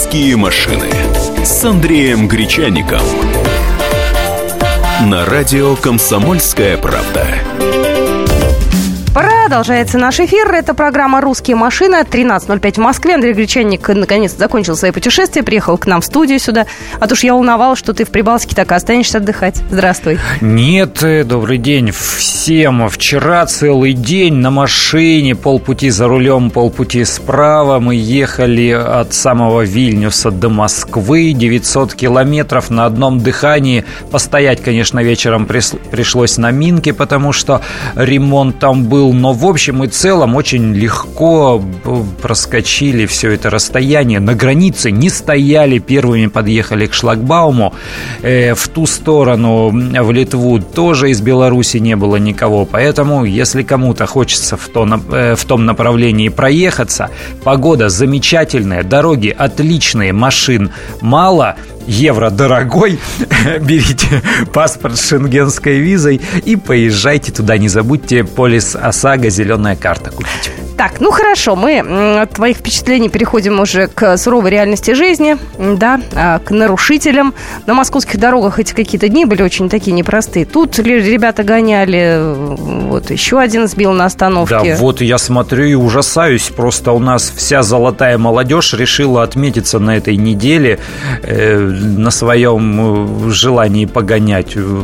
«Русские 0.00 0.36
машины» 0.36 0.88
с 1.44 1.62
Андреем 1.62 2.26
Гречаником. 2.26 3.02
На 5.04 5.26
радио 5.26 5.76
«Комсомольская 5.76 6.78
правда». 6.78 7.69
Продолжается 9.50 9.98
наш 9.98 10.20
эфир. 10.20 10.54
Это 10.54 10.74
программа 10.74 11.20
«Русские 11.20 11.56
машины». 11.56 12.04
13.05 12.08 12.74
в 12.74 12.78
Москве. 12.78 13.16
Андрей 13.16 13.32
Гречанник 13.32 13.88
наконец 13.88 14.36
закончил 14.36 14.76
свои 14.76 14.92
путешествия, 14.92 15.42
приехал 15.42 15.76
к 15.76 15.86
нам 15.86 16.02
в 16.02 16.04
студию 16.04 16.38
сюда. 16.38 16.66
А 17.00 17.08
то 17.08 17.16
ж 17.16 17.24
я 17.24 17.34
волновал, 17.34 17.74
что 17.74 17.92
ты 17.92 18.04
в 18.04 18.10
Прибалтике 18.10 18.54
так 18.54 18.70
и 18.70 18.74
останешься 18.76 19.18
отдыхать. 19.18 19.60
Здравствуй. 19.68 20.20
Нет, 20.40 21.02
э, 21.02 21.24
добрый 21.24 21.58
день 21.58 21.90
всем. 21.90 22.88
Вчера 22.88 23.44
целый 23.46 23.92
день 23.92 24.34
на 24.34 24.52
машине, 24.52 25.34
полпути 25.34 25.90
за 25.90 26.06
рулем, 26.06 26.50
полпути 26.50 27.04
справа. 27.04 27.80
Мы 27.80 27.96
ехали 27.96 28.70
от 28.70 29.14
самого 29.14 29.62
Вильнюса 29.62 30.30
до 30.30 30.48
Москвы. 30.48 31.32
900 31.32 31.94
километров 31.94 32.70
на 32.70 32.86
одном 32.86 33.18
дыхании. 33.18 33.84
Постоять, 34.12 34.62
конечно, 34.62 35.00
вечером 35.00 35.46
пришлось 35.46 36.38
на 36.38 36.52
Минке, 36.52 36.92
потому 36.92 37.32
что 37.32 37.62
ремонт 37.96 38.60
там 38.60 38.84
был, 38.84 39.12
но 39.12 39.39
в 39.40 39.46
общем 39.46 39.82
и 39.84 39.88
целом 39.88 40.36
очень 40.36 40.74
легко 40.74 41.62
проскочили 42.20 43.06
все 43.06 43.30
это 43.30 43.48
расстояние. 43.48 44.20
На 44.20 44.34
границе 44.34 44.90
не 44.90 45.08
стояли, 45.08 45.78
первыми 45.78 46.26
подъехали 46.26 46.86
к 46.86 46.92
шлагбауму. 46.92 47.72
Э, 48.20 48.54
в 48.54 48.68
ту 48.68 48.84
сторону, 48.84 49.70
в 49.70 50.12
Литву, 50.12 50.60
тоже 50.60 51.10
из 51.10 51.22
Беларуси 51.22 51.78
не 51.78 51.96
было 51.96 52.16
никого. 52.16 52.66
Поэтому, 52.66 53.24
если 53.24 53.62
кому-то 53.62 54.04
хочется 54.06 54.58
в, 54.58 54.68
то, 54.68 54.86
э, 55.10 55.34
в 55.36 55.44
том 55.46 55.64
направлении 55.64 56.28
проехаться, 56.28 57.08
погода 57.42 57.88
замечательная, 57.88 58.82
дороги 58.82 59.34
отличные, 59.36 60.12
машин 60.12 60.70
мало– 61.00 61.56
евро 61.86 62.30
дорогой, 62.30 62.98
берите 63.60 64.22
паспорт 64.52 64.96
с 64.96 65.08
шенгенской 65.08 65.78
визой 65.78 66.20
и 66.44 66.56
поезжайте 66.56 67.32
туда. 67.32 67.58
Не 67.58 67.68
забудьте 67.68 68.24
полис 68.24 68.76
ОСАГО 68.76 69.30
«Зеленая 69.30 69.76
карта» 69.76 70.10
купить. 70.10 70.50
Так, 70.80 70.98
ну 70.98 71.10
хорошо, 71.10 71.56
мы 71.56 71.80
от 72.22 72.30
твоих 72.30 72.56
впечатлений 72.56 73.10
переходим 73.10 73.60
уже 73.60 73.86
к 73.86 74.16
суровой 74.16 74.50
реальности 74.50 74.94
жизни, 74.94 75.36
да, 75.58 76.00
а, 76.14 76.38
к 76.38 76.50
нарушителям. 76.50 77.34
На 77.66 77.74
московских 77.74 78.18
дорогах 78.18 78.58
эти 78.58 78.72
какие-то 78.72 79.10
дни 79.10 79.26
были 79.26 79.42
очень 79.42 79.68
такие 79.68 79.92
непростые. 79.92 80.46
Тут 80.46 80.78
ребята 80.78 81.42
гоняли, 81.42 82.34
вот 82.88 83.10
еще 83.10 83.38
один 83.38 83.68
сбил 83.68 83.92
на 83.92 84.06
остановке. 84.06 84.54
Да, 84.54 84.76
вот 84.76 85.02
я 85.02 85.18
смотрю 85.18 85.66
и 85.66 85.74
ужасаюсь. 85.74 86.48
Просто 86.48 86.92
у 86.92 86.98
нас 86.98 87.30
вся 87.36 87.62
золотая 87.62 88.16
молодежь 88.16 88.72
решила 88.72 89.22
отметиться 89.22 89.80
на 89.80 89.98
этой 89.98 90.16
неделе 90.16 90.78
э, 91.22 91.58
на 91.58 92.10
своем 92.10 93.26
э, 93.28 93.30
желании 93.30 93.84
погонять. 93.84 94.56
Э, 94.56 94.82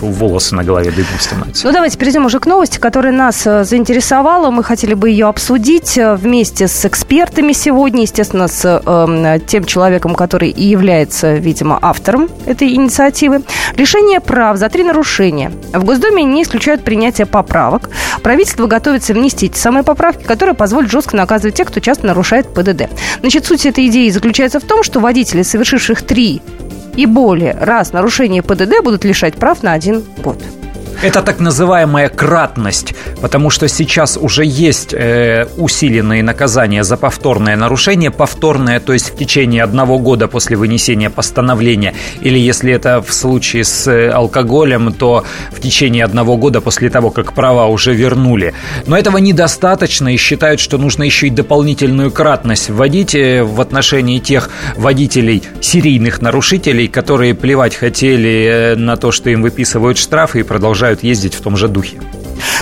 волосы 0.00 0.54
на 0.54 0.64
голове 0.64 0.90
дыбом 0.90 1.18
становятся. 1.18 1.66
Ну 1.66 1.72
давайте 1.72 1.98
перейдем 1.98 2.26
уже 2.26 2.38
к 2.40 2.46
новости, 2.46 2.78
которая 2.78 3.12
нас 3.12 3.46
э, 3.46 3.64
заинтересовала. 3.64 4.50
Мы 4.50 4.62
хотели 4.62 4.94
бы 4.94 5.13
ее 5.14 5.26
обсудить 5.26 5.96
э, 5.96 6.16
вместе 6.16 6.66
с 6.66 6.84
экспертами 6.84 7.52
сегодня, 7.52 8.02
естественно, 8.02 8.48
с 8.48 8.82
э, 8.84 9.38
тем 9.46 9.64
человеком, 9.64 10.14
который 10.14 10.50
и 10.50 10.64
является, 10.64 11.34
видимо, 11.34 11.78
автором 11.80 12.28
этой 12.46 12.74
инициативы. 12.74 13.42
Лишение 13.76 14.20
прав 14.20 14.56
за 14.56 14.68
три 14.68 14.82
нарушения. 14.82 15.52
В 15.72 15.84
Госдуме 15.84 16.24
не 16.24 16.42
исключают 16.42 16.82
принятие 16.82 17.26
поправок. 17.26 17.90
Правительство 18.22 18.66
готовится 18.66 19.14
внести 19.14 19.48
те 19.48 19.58
самые 19.58 19.84
поправки, 19.84 20.24
которые 20.24 20.56
позволят 20.56 20.90
жестко 20.90 21.16
наказывать 21.16 21.54
тех, 21.54 21.68
кто 21.68 21.78
часто 21.78 22.06
нарушает 22.06 22.52
ПДД. 22.52 22.88
Значит, 23.20 23.46
суть 23.46 23.66
этой 23.66 23.86
идеи 23.86 24.10
заключается 24.10 24.58
в 24.58 24.64
том, 24.64 24.82
что 24.82 24.98
водители, 24.98 25.42
совершивших 25.42 26.02
три 26.02 26.42
и 26.96 27.06
более 27.06 27.52
раз 27.54 27.92
нарушение 27.92 28.42
ПДД 28.42 28.82
будут 28.82 29.04
лишать 29.04 29.34
прав 29.34 29.62
на 29.62 29.72
один 29.72 30.02
год. 30.22 30.38
Это 31.02 31.22
так 31.22 31.40
называемая 31.40 32.08
кратность, 32.08 32.94
потому 33.20 33.50
что 33.50 33.68
сейчас 33.68 34.16
уже 34.16 34.44
есть 34.44 34.94
э, 34.94 35.46
усиленные 35.56 36.22
наказания 36.22 36.84
за 36.84 36.96
повторное 36.96 37.56
нарушение. 37.56 38.10
Повторное, 38.10 38.80
то 38.80 38.92
есть 38.92 39.10
в 39.10 39.16
течение 39.16 39.62
одного 39.62 39.98
года 39.98 40.28
после 40.28 40.56
вынесения 40.56 41.10
постановления, 41.10 41.94
или 42.20 42.38
если 42.38 42.72
это 42.72 43.02
в 43.02 43.12
случае 43.12 43.64
с 43.64 43.86
э, 43.86 44.10
алкоголем, 44.10 44.92
то 44.92 45.24
в 45.52 45.60
течение 45.60 46.04
одного 46.04 46.36
года 46.36 46.60
после 46.60 46.90
того, 46.90 47.10
как 47.10 47.32
права 47.32 47.66
уже 47.66 47.94
вернули. 47.94 48.54
Но 48.86 48.96
этого 48.96 49.18
недостаточно 49.18 50.14
и 50.14 50.16
считают, 50.16 50.60
что 50.60 50.78
нужно 50.78 51.02
еще 51.02 51.26
и 51.26 51.30
дополнительную 51.30 52.10
кратность 52.10 52.70
вводить 52.70 53.14
э, 53.14 53.42
в 53.42 53.60
отношении 53.60 54.18
тех 54.18 54.50
водителей, 54.76 55.42
серийных 55.60 56.22
нарушителей, 56.22 56.88
которые 56.88 57.34
плевать 57.34 57.74
хотели 57.74 58.74
э, 58.74 58.76
на 58.76 58.96
то, 58.96 59.12
что 59.12 59.30
им 59.30 59.42
выписывают 59.42 59.98
штрафы 59.98 60.40
и 60.40 60.42
продолжают 60.42 60.93
продолжают 60.94 61.02
ездить 61.02 61.34
в 61.34 61.40
том 61.40 61.56
же 61.56 61.68
духе. 61.68 61.98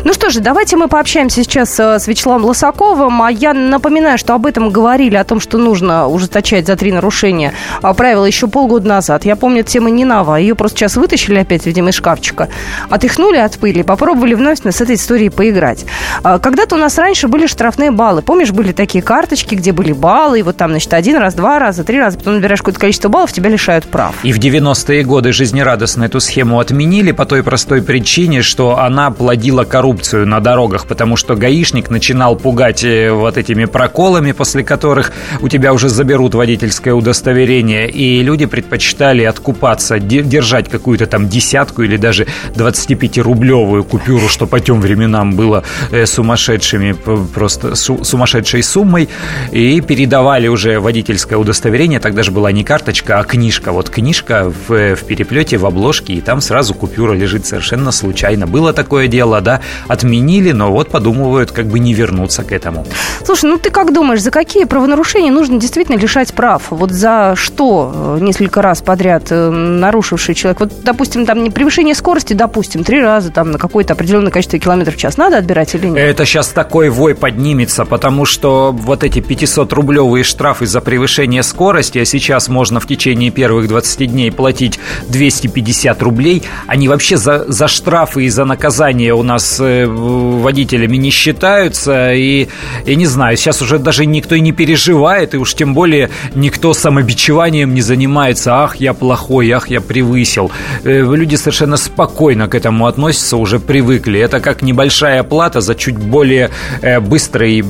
Ну 0.05 0.13
что 0.13 0.31
же, 0.31 0.41
давайте 0.41 0.77
мы 0.77 0.89
пообщаемся 0.89 1.43
сейчас 1.43 1.79
э, 1.79 1.99
с 1.99 2.09
Вячеславом 2.09 2.45
Лосаковым. 2.45 3.23
А 3.23 3.31
я 3.31 3.55
напоминаю, 3.55 4.19
что 4.19 4.35
об 4.35 4.47
этом 4.47 4.71
говорили, 4.71 5.17
о 5.17 5.25
том, 5.25 5.39
что 5.41 5.59
нужно 5.59 6.09
ужесточать 6.09 6.67
за 6.67 6.77
три 6.77 6.91
нарушения 6.93 7.53
а, 7.83 7.95
правила 7.95 8.25
еще 8.25 8.49
полгода 8.49 8.89
назад. 8.89 9.25
Я 9.25 9.37
помню 9.37 9.63
тему 9.63 9.89
Нинава. 9.89 10.37
Ее 10.37 10.55
просто 10.55 10.79
сейчас 10.79 10.97
вытащили 10.97 11.39
опять, 11.39 11.67
видимо, 11.67 11.91
из 11.91 11.95
шкафчика. 11.95 12.49
Отряхнули 12.91 13.37
от 13.37 13.59
пыли, 13.59 13.83
попробовали 13.83 14.35
вновь 14.35 14.59
с 14.65 14.81
этой 14.81 14.97
историей 14.97 15.31
поиграть. 15.31 15.85
А, 16.25 16.39
когда-то 16.39 16.75
у 16.75 16.79
нас 16.79 16.99
раньше 16.99 17.29
были 17.29 17.47
штрафные 17.47 17.91
баллы. 17.91 18.23
Помнишь, 18.23 18.51
были 18.51 18.73
такие 18.73 19.03
карточки, 19.03 19.55
где 19.55 19.73
были 19.73 19.93
баллы, 19.93 20.41
и 20.41 20.43
вот 20.43 20.57
там, 20.57 20.71
значит, 20.71 20.93
один 20.95 21.17
раз, 21.17 21.35
два 21.35 21.59
раза, 21.59 21.85
три 21.85 22.01
раза, 22.01 22.19
потом 22.19 22.35
набираешь 22.35 22.61
какое-то 22.61 22.81
количество 22.81 23.09
баллов, 23.09 23.33
тебя 23.33 23.51
лишают 23.51 23.85
прав. 23.85 24.15
И 24.25 24.33
в 24.33 24.39
90-е 24.39 25.05
годы 25.05 25.33
жизнерадостно 25.33 26.05
эту 26.05 26.21
схему 26.21 26.59
отменили 26.59 27.13
по 27.13 27.25
той 27.25 27.43
простой 27.43 27.83
причине, 27.83 28.12
что 28.43 28.79
она 28.79 29.11
плодила 29.11 29.65
коррупцию 29.65 30.27
на 30.27 30.41
дорогах, 30.41 30.87
потому 30.87 31.17
что 31.17 31.35
гаишник 31.35 31.89
начинал 31.89 32.37
пугать 32.37 32.85
э, 32.85 33.11
вот 33.11 33.39
этими 33.39 33.65
проколами, 33.65 34.33
после 34.33 34.63
которых 34.63 35.13
у 35.41 35.49
тебя 35.49 35.73
уже 35.73 35.89
заберут 35.89 36.35
водительское 36.35 36.93
удостоверение, 36.93 37.89
и 37.89 38.23
люди 38.23 38.45
предпочитали 38.45 39.23
откупаться, 39.23 39.99
держать 39.99 40.69
какую-то 40.69 41.07
там 41.07 41.27
десятку 41.27 41.85
или 41.85 41.97
даже 41.97 42.27
25-рублевую 42.55 43.83
купюру, 43.83 44.29
что 44.29 44.47
по 44.47 44.61
тем 44.61 44.83
временам 44.83 45.35
было 45.35 45.65
э, 45.91 46.05
сумасшедшими, 46.05 46.93
просто 46.93 47.75
сумасшедшей 47.77 48.63
суммой, 48.63 49.09
и 49.53 49.81
передавали 49.81 50.49
уже 50.49 50.81
водительское 50.81 51.39
удостоверение, 51.39 51.99
тогда 51.99 52.23
же 52.23 52.31
была 52.31 52.53
не 52.53 52.63
карточка, 52.63 53.21
а 53.21 53.25
книжка. 53.25 53.73
Вот 53.73 53.89
книжка 53.89 54.53
в, 54.69 54.97
в 54.97 55.05
переплете, 55.07 55.57
в 55.57 55.65
обложке, 55.65 56.13
и 56.13 56.21
там 56.21 56.43
сразу 56.43 56.75
купюра 56.75 57.15
лежит 57.15 57.47
совершенно 57.47 57.91
случайно. 58.03 58.47
Было 58.47 58.73
такое 58.73 59.07
дело, 59.07 59.41
да, 59.41 59.61
отменили, 59.89 60.53
но 60.53 60.73
вот 60.73 60.89
подумывают 60.89 61.53
как 61.53 61.67
бы 61.67 61.79
не 61.79 61.95
вернуться 61.95 62.43
к 62.43 62.53
этому. 62.53 62.85
Слушай, 63.25 63.51
ну 63.51 63.59
ты 63.59 63.71
как 63.71 63.93
думаешь, 63.93 64.21
за 64.23 64.31
какие 64.31 64.65
правонарушения 64.65 65.31
нужно 65.31 65.59
действительно 65.61 65.97
лишать 65.97 66.35
прав? 66.35 66.63
Вот 66.71 66.91
за 66.91 67.35
что 67.37 67.93
э, 67.95 68.19
несколько 68.21 68.61
раз 68.61 68.83
подряд 68.83 69.31
э, 69.31 69.51
нарушивший 69.51 70.35
человек? 70.35 70.61
Вот, 70.61 70.73
допустим, 70.83 71.27
там 71.27 71.45
не 71.45 71.51
превышение 71.51 71.95
скорости, 71.95 72.33
допустим, 72.33 72.83
три 72.83 73.01
раза 73.01 73.31
там 73.31 73.53
на 73.53 73.59
какое-то 73.59 73.93
определенное 73.93 74.33
количество 74.33 74.59
километров 74.59 74.97
в 74.97 74.99
час 74.99 75.17
надо 75.17 75.39
отбирать 75.39 75.75
или 75.75 75.87
нет? 75.87 75.99
Это 75.99 76.25
сейчас 76.25 76.49
такой 76.49 76.89
вой 76.89 77.15
поднимется, 77.15 77.85
потому 77.85 78.25
что 78.25 78.73
вот 78.73 79.05
эти 79.05 79.21
500-рублевые 79.21 80.25
штрафы 80.25 80.67
за 80.67 80.81
превышение 80.81 81.43
скорости, 81.45 81.99
а 81.99 82.05
сейчас 82.05 82.49
можно 82.49 82.81
в 82.81 82.87
течение 82.87 83.31
первых 83.31 83.69
20 83.69 84.11
дней 84.11 84.33
платить 84.33 84.81
250 85.09 86.03
рублей, 86.03 86.43
они 86.67 86.89
вообще 86.89 87.17
за, 87.17 87.45
за 87.47 87.69
штрафы 87.93 88.25
и 88.25 88.31
за 88.31 88.47
наказание 88.47 89.13
у 89.13 89.23
нас 89.23 89.61
э, 89.61 89.85
водителями 89.87 90.97
не 90.97 91.11
считаются. 91.11 92.15
И, 92.15 92.49
я 92.87 92.95
не 92.95 93.05
знаю, 93.05 93.37
сейчас 93.37 93.61
уже 93.61 93.79
даже 93.79 94.07
никто 94.07 94.35
и 94.35 94.41
не 94.41 94.53
переживает, 94.53 95.35
и 95.35 95.37
уж 95.37 95.53
тем 95.53 95.75
более 95.75 96.09
никто 96.35 96.73
самобичеванием 96.73 97.75
не 97.75 97.83
занимается. 97.83 98.63
Ах, 98.63 98.77
я 98.77 98.95
плохой, 98.95 99.51
ах, 99.51 99.69
я 99.69 99.83
превысил. 99.83 100.51
Э, 100.85 101.03
люди 101.03 101.37
совершенно 101.37 101.77
спокойно 101.77 102.49
к 102.49 102.55
этому 102.55 102.87
относятся, 102.87 103.37
уже 103.37 103.59
привыкли. 103.59 104.19
Это 104.21 104.41
как 104.41 104.63
небольшая 104.63 105.23
плата 105.23 105.61
за 105.61 105.75
чуть 105.75 105.99
более 105.99 106.49
э, 106.81 106.99
быстрый 106.99 107.63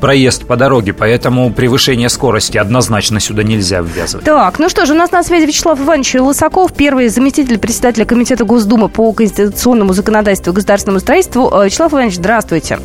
проезд 0.00 0.46
по 0.46 0.56
дороге, 0.56 0.92
поэтому 0.92 1.50
превышение 1.52 2.08
скорости 2.08 2.56
однозначно 2.56 3.18
сюда 3.18 3.42
нельзя 3.42 3.80
ввязывать. 3.80 4.24
Так, 4.24 4.60
ну 4.60 4.68
что 4.68 4.86
же, 4.86 4.92
у 4.92 4.96
нас 4.96 5.10
на 5.10 5.24
связи 5.24 5.46
Вячеслав 5.46 5.80
Иванович 5.80 6.14
Лысаков, 6.14 6.72
первый 6.72 7.08
заместитель 7.08 7.58
председателя 7.58 8.04
Комитета 8.04 8.44
Госдумы 8.44 8.88
по 8.88 9.12
конституционному 9.56 9.92
законодательству 9.94 10.52
и 10.52 10.54
государственному 10.54 11.00
строительству. 11.00 11.50
Э, 11.50 11.64
Вячеслав 11.64 11.92
Иванович, 11.92 12.14
здравствуйте. 12.14 12.78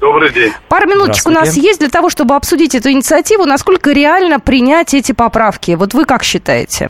Добрый 0.00 0.32
день. 0.32 0.52
Пару 0.68 0.88
минуточек 0.88 1.26
у 1.26 1.30
нас 1.30 1.56
есть 1.56 1.80
для 1.80 1.90
того, 1.90 2.10
чтобы 2.10 2.34
обсудить 2.34 2.74
эту 2.74 2.90
инициативу. 2.90 3.44
Насколько 3.44 3.92
реально 3.92 4.40
принять 4.40 4.94
эти 4.94 5.12
поправки? 5.12 5.72
Вот 5.72 5.94
вы 5.94 6.04
как 6.04 6.22
считаете? 6.22 6.88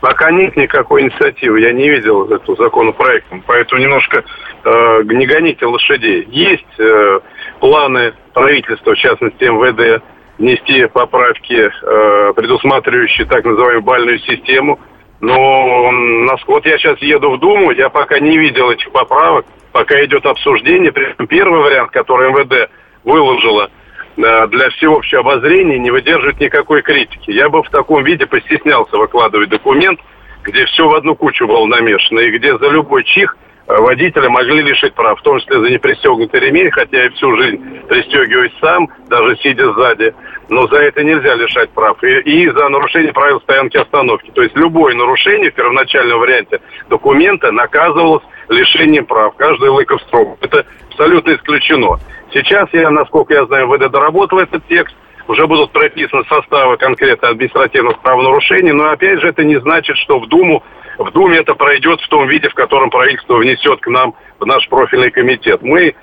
Пока 0.00 0.30
нет 0.30 0.56
никакой 0.56 1.02
инициативы. 1.02 1.60
Я 1.60 1.72
не 1.72 1.88
видел 1.88 2.24
эту 2.30 2.56
законопроект. 2.56 3.26
Поэтому 3.46 3.80
немножко 3.80 4.22
э, 4.64 5.02
не 5.04 5.26
гоните 5.26 5.66
лошадей. 5.66 6.28
Есть 6.30 6.78
э, 6.78 7.20
планы 7.60 8.12
правительства, 8.34 8.94
в 8.94 8.98
частности 8.98 9.44
МВД, 9.44 10.02
внести 10.38 10.86
поправки, 10.86 11.54
э, 11.54 12.32
предусматривающие 12.34 13.26
так 13.26 13.44
называемую 13.44 13.82
бальную 13.82 14.18
систему. 14.20 14.78
Но 15.20 15.90
вот 16.46 16.66
я 16.66 16.78
сейчас 16.78 16.98
еду 17.00 17.32
в 17.32 17.40
Думу, 17.40 17.72
я 17.72 17.88
пока 17.88 18.20
не 18.20 18.38
видел 18.38 18.70
этих 18.70 18.90
поправок, 18.92 19.46
пока 19.72 20.02
идет 20.04 20.24
обсуждение. 20.26 20.92
Первый 21.28 21.60
вариант, 21.60 21.90
который 21.90 22.30
МВД 22.30 22.70
выложила 23.04 23.70
э, 24.16 24.46
для 24.48 24.70
всеобщего 24.70 25.20
обозрения, 25.20 25.78
не 25.78 25.90
выдерживает 25.90 26.40
никакой 26.40 26.82
критики. 26.82 27.30
Я 27.30 27.48
бы 27.48 27.62
в 27.62 27.70
таком 27.70 28.04
виде 28.04 28.26
постеснялся 28.26 28.96
выкладывать 28.96 29.48
документ, 29.48 29.98
где 30.44 30.64
все 30.66 30.88
в 30.88 30.94
одну 30.94 31.16
кучу 31.16 31.46
было 31.46 31.66
намешано, 31.66 32.20
и 32.20 32.38
где 32.38 32.56
за 32.56 32.68
любой 32.68 33.04
чих– 33.04 33.36
водителя 33.68 34.30
могли 34.30 34.62
лишить 34.62 34.94
прав, 34.94 35.20
в 35.20 35.22
том 35.22 35.38
числе 35.38 35.60
за 35.60 35.70
непристегнутый 35.70 36.40
ремень, 36.40 36.70
хотя 36.70 37.04
я 37.04 37.10
всю 37.10 37.36
жизнь 37.36 37.60
пристегиваюсь 37.86 38.52
сам, 38.60 38.88
даже 39.08 39.36
сидя 39.36 39.72
сзади, 39.72 40.14
но 40.48 40.66
за 40.68 40.76
это 40.76 41.02
нельзя 41.02 41.34
лишать 41.34 41.70
прав. 41.70 42.02
И, 42.02 42.18
и 42.20 42.48
за 42.50 42.68
нарушение 42.68 43.12
правил 43.12 43.40
стоянки 43.40 43.76
остановки. 43.76 44.30
То 44.30 44.42
есть 44.42 44.56
любое 44.56 44.94
нарушение 44.94 45.50
в 45.50 45.54
первоначальном 45.54 46.18
варианте 46.20 46.60
документа 46.88 47.52
наказывалось 47.52 48.22
лишением 48.48 49.06
прав. 49.06 49.34
Каждый 49.36 49.68
лыков 49.70 50.00
строк. 50.02 50.38
Это 50.40 50.64
абсолютно 50.90 51.34
исключено. 51.34 51.98
Сейчас 52.32 52.68
я, 52.72 52.90
насколько 52.90 53.34
я 53.34 53.46
знаю, 53.46 53.68
ВД 53.68 53.90
доработал 53.90 54.38
этот 54.38 54.66
текст, 54.66 54.94
уже 55.28 55.46
будут 55.46 55.72
прописаны 55.72 56.24
составы 56.28 56.76
конкретно 56.76 57.28
административных 57.28 58.00
правонарушений, 58.00 58.72
но 58.72 58.90
опять 58.90 59.20
же 59.20 59.28
это 59.28 59.44
не 59.44 59.60
значит, 59.60 59.96
что 59.98 60.18
в 60.18 60.26
Думу 60.28 60.62
в 60.98 61.12
Думе 61.12 61.38
это 61.38 61.54
пройдет 61.54 62.00
в 62.00 62.08
том 62.08 62.26
виде, 62.26 62.48
в 62.48 62.54
котором 62.54 62.90
правительство 62.90 63.36
внесет 63.36 63.80
к 63.80 63.86
нам 63.86 64.14
в 64.40 64.46
наш 64.46 64.68
профильный 64.68 65.10
комитет. 65.10 65.62
Мы 65.62 65.94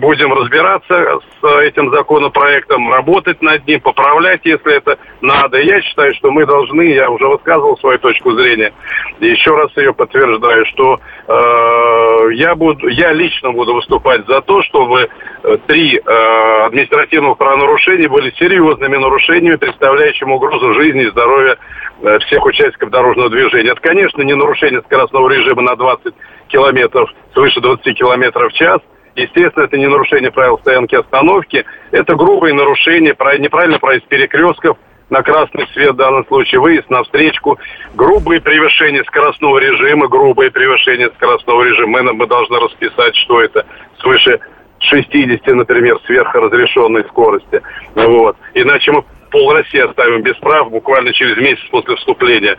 будем 0.00 0.32
разбираться 0.32 1.20
с 1.40 1.60
этим 1.62 1.90
законопроектом, 1.92 2.92
работать 2.92 3.40
над 3.42 3.66
ним, 3.66 3.80
поправлять, 3.80 4.40
если 4.44 4.76
это 4.76 4.98
надо. 5.20 5.60
Я 5.60 5.80
считаю, 5.82 6.14
что 6.14 6.30
мы 6.30 6.46
должны, 6.46 6.82
я 6.82 7.10
уже 7.10 7.26
высказывал 7.26 7.76
свою 7.78 7.98
точку 7.98 8.32
зрения, 8.32 8.72
еще 9.20 9.54
раз 9.54 9.70
ее 9.76 9.92
подтверждаю, 9.92 10.66
что 10.66 11.00
э, 11.28 12.34
я, 12.34 12.54
буду, 12.54 12.88
я 12.88 13.12
лично 13.12 13.52
буду 13.52 13.74
выступать 13.74 14.26
за 14.26 14.40
то, 14.40 14.62
чтобы 14.62 15.08
э, 15.42 15.56
три 15.66 15.98
э, 15.98 16.64
административных 16.66 17.38
правонарушения 17.38 18.08
были 18.08 18.32
серьезными 18.38 18.96
нарушениями, 18.96 19.56
представляющими 19.56 20.32
угрозу 20.32 20.74
жизни 20.74 21.02
и 21.02 21.10
здоровья 21.10 21.56
Э, 22.02 22.18
всех 22.20 22.42
участников 22.46 22.90
дорожного 22.90 23.28
движения. 23.28 23.72
Это, 23.72 23.80
конечно, 23.82 24.22
не 24.22 24.34
нарушение 24.34 24.80
скоростного 24.80 25.28
режима 25.28 25.60
на 25.60 25.76
20 25.76 26.14
километров, 26.48 27.10
свыше 27.34 27.60
20 27.60 27.94
километров 27.94 28.50
в 28.52 28.56
час. 28.56 28.78
Естественно, 29.22 29.64
это 29.64 29.76
не 29.76 29.86
нарушение 29.86 30.30
правил 30.30 30.58
стоянки 30.58 30.94
остановки. 30.94 31.64
Это 31.90 32.14
грубые 32.14 32.54
нарушения, 32.54 33.14
неправильно 33.38 33.78
проезд 33.78 34.06
перекрестков 34.06 34.78
на 35.10 35.22
красный 35.22 35.66
свет 35.72 35.92
в 35.92 35.96
данном 35.96 36.24
случае, 36.26 36.60
выезд 36.60 36.88
на 36.88 37.02
встречку, 37.02 37.58
грубые 37.94 38.40
превышения 38.40 39.02
скоростного 39.04 39.58
режима, 39.58 40.08
грубые 40.08 40.50
превышения 40.50 41.10
скоростного 41.16 41.64
режима. 41.64 42.02
Мы, 42.02 42.12
мы 42.12 42.26
должны 42.26 42.58
расписать, 42.60 43.14
что 43.16 43.40
это 43.40 43.66
свыше 43.98 44.38
60, 44.78 45.46
например, 45.48 45.98
сверхразрешенной 46.06 47.04
скорости. 47.04 47.60
Вот. 47.94 48.36
Иначе 48.54 48.92
мы 48.92 49.04
пол 49.30 49.52
России 49.52 49.80
оставим 49.80 50.22
без 50.22 50.36
прав 50.36 50.70
буквально 50.70 51.12
через 51.12 51.36
месяц 51.36 51.62
после 51.70 51.96
вступления 51.96 52.58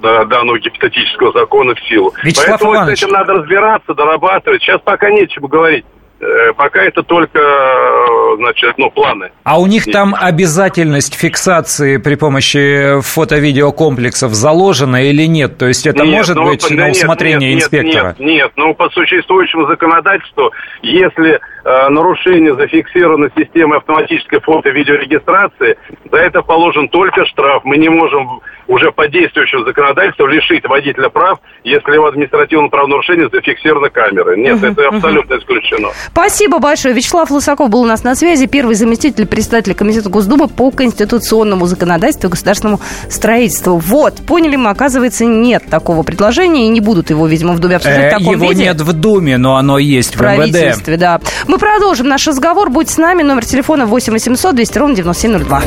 данного 0.00 0.58
гипотетического 0.58 1.32
закона 1.32 1.74
в 1.74 1.80
силу. 1.88 2.12
Вячеслав 2.22 2.48
Поэтому 2.48 2.74
Иванович. 2.74 2.98
с 2.98 3.02
этим 3.02 3.12
надо 3.12 3.32
разбираться, 3.34 3.94
дорабатывать. 3.94 4.62
Сейчас 4.62 4.80
пока 4.82 5.10
нечего 5.10 5.46
говорить. 5.48 5.84
Э, 6.22 6.52
пока 6.52 6.84
это 6.84 7.02
только, 7.02 7.40
э, 7.40 8.36
значит, 8.36 8.74
ну, 8.78 8.90
планы. 8.90 9.32
А 9.42 9.60
у 9.60 9.66
них 9.66 9.86
Нет. 9.86 9.92
там 9.92 10.14
обязательность 10.16 11.14
фиксации 11.14 11.96
при 11.96 12.14
помощи 12.14 13.00
фото-видеокомплексов 13.00 14.32
заложена 14.32 15.02
или 15.02 15.26
нет? 15.26 15.58
То 15.58 15.66
есть 15.66 15.84
это 15.84 16.04
Нет, 16.04 16.14
может 16.14 16.36
ну, 16.36 16.44
быть 16.44 16.64
да 16.68 16.76
на 16.76 16.86
нет, 16.86 16.96
усмотрение 16.96 17.54
нет, 17.54 17.64
инспектора? 17.64 18.14
Нет, 18.18 18.20
нет, 18.20 18.52
ну 18.54 18.72
по 18.72 18.88
существующему 18.90 19.66
законодательству, 19.66 20.52
если 20.82 21.40
э, 21.64 21.88
нарушение 21.88 22.54
зафиксировано 22.54 23.28
системой 23.36 23.78
автоматической 23.78 24.38
фото-видеорегистрации, 24.40 25.76
за 26.08 26.18
это 26.18 26.42
положен 26.42 26.88
только 26.88 27.26
штраф. 27.26 27.64
Мы 27.64 27.78
не 27.78 27.88
можем 27.88 28.42
уже 28.72 28.90
по 28.90 29.06
действующему 29.06 29.64
законодательству 29.64 30.26
лишить 30.26 30.64
водителя 30.64 31.10
прав, 31.10 31.38
если 31.62 31.92
его 31.92 32.06
административное 32.06 32.70
правонарушение 32.70 33.28
зафиксировано 33.30 33.90
камерой. 33.90 34.40
Нет, 34.40 34.62
это 34.64 34.88
абсолютно 34.88 35.34
исключено. 35.36 35.88
Спасибо 36.10 36.58
большое. 36.58 36.94
Вячеслав 36.94 37.30
Лысаков 37.30 37.68
был 37.68 37.82
у 37.82 37.86
нас 37.86 38.02
на 38.02 38.14
связи, 38.14 38.46
первый 38.46 38.74
заместитель 38.74 39.26
председателя 39.26 39.74
Комитета 39.74 40.08
Госдумы 40.08 40.48
по 40.48 40.70
конституционному 40.70 41.66
законодательству 41.66 42.28
и 42.28 42.30
государственному 42.30 42.80
строительству. 43.10 43.76
Вот, 43.76 44.14
поняли 44.26 44.56
мы, 44.56 44.70
оказывается, 44.70 45.24
нет 45.26 45.64
такого 45.68 46.02
предложения, 46.02 46.66
и 46.66 46.68
не 46.68 46.80
будут 46.80 47.10
его, 47.10 47.26
видимо, 47.26 47.52
в 47.52 47.58
Думе 47.58 47.76
обсуждать 47.76 48.04
Э, 48.04 48.08
в 48.16 48.18
таком 48.18 48.32
Его 48.34 48.48
виде. 48.52 48.64
нет 48.64 48.80
в 48.80 48.92
Думе, 48.94 49.36
но 49.36 49.56
оно 49.56 49.78
есть 49.78 50.14
В 50.16 50.18
в 50.18 50.22
МВД. 50.22 50.36
правительстве, 50.36 50.96
да. 50.96 51.20
Мы 51.46 51.58
продолжим 51.58 52.08
наш 52.08 52.26
разговор. 52.26 52.70
Будь 52.70 52.88
с 52.88 52.96
нами. 52.96 53.22
Номер 53.22 53.44
телефона 53.44 53.84
8 53.86 54.12
800 54.14 54.54
200 54.54 54.78
ровно 54.78 54.94
9702. 54.96 55.62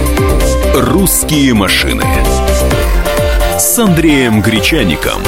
«Русские 0.76 1.54
машины» 1.54 2.04
с 3.60 3.80
Андреем 3.80 4.42
Гречаником. 4.42 5.22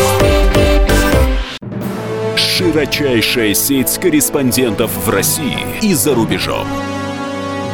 Широчайшая 2.35 3.53
сеть 3.53 3.97
корреспондентов 4.00 4.91
в 5.06 5.09
России 5.09 5.59
и 5.81 5.94
за 5.94 6.13
рубежом. 6.13 6.68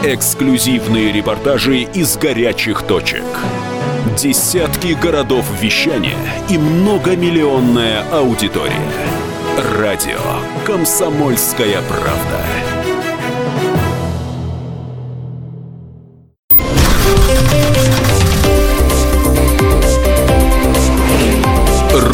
Эксклюзивные 0.03 1.11
репортажи 1.11 1.81
из 1.81 2.17
горячих 2.17 2.83
точек. 2.83 3.23
Десятки 4.15 4.93
городов 4.93 5.45
вещания 5.59 6.17
и 6.49 6.57
многомиллионная 6.59 8.03
аудитория. 8.11 8.91
Радио 9.79 10.19
«Комсомольская 10.65 11.81
правда». 11.89 12.62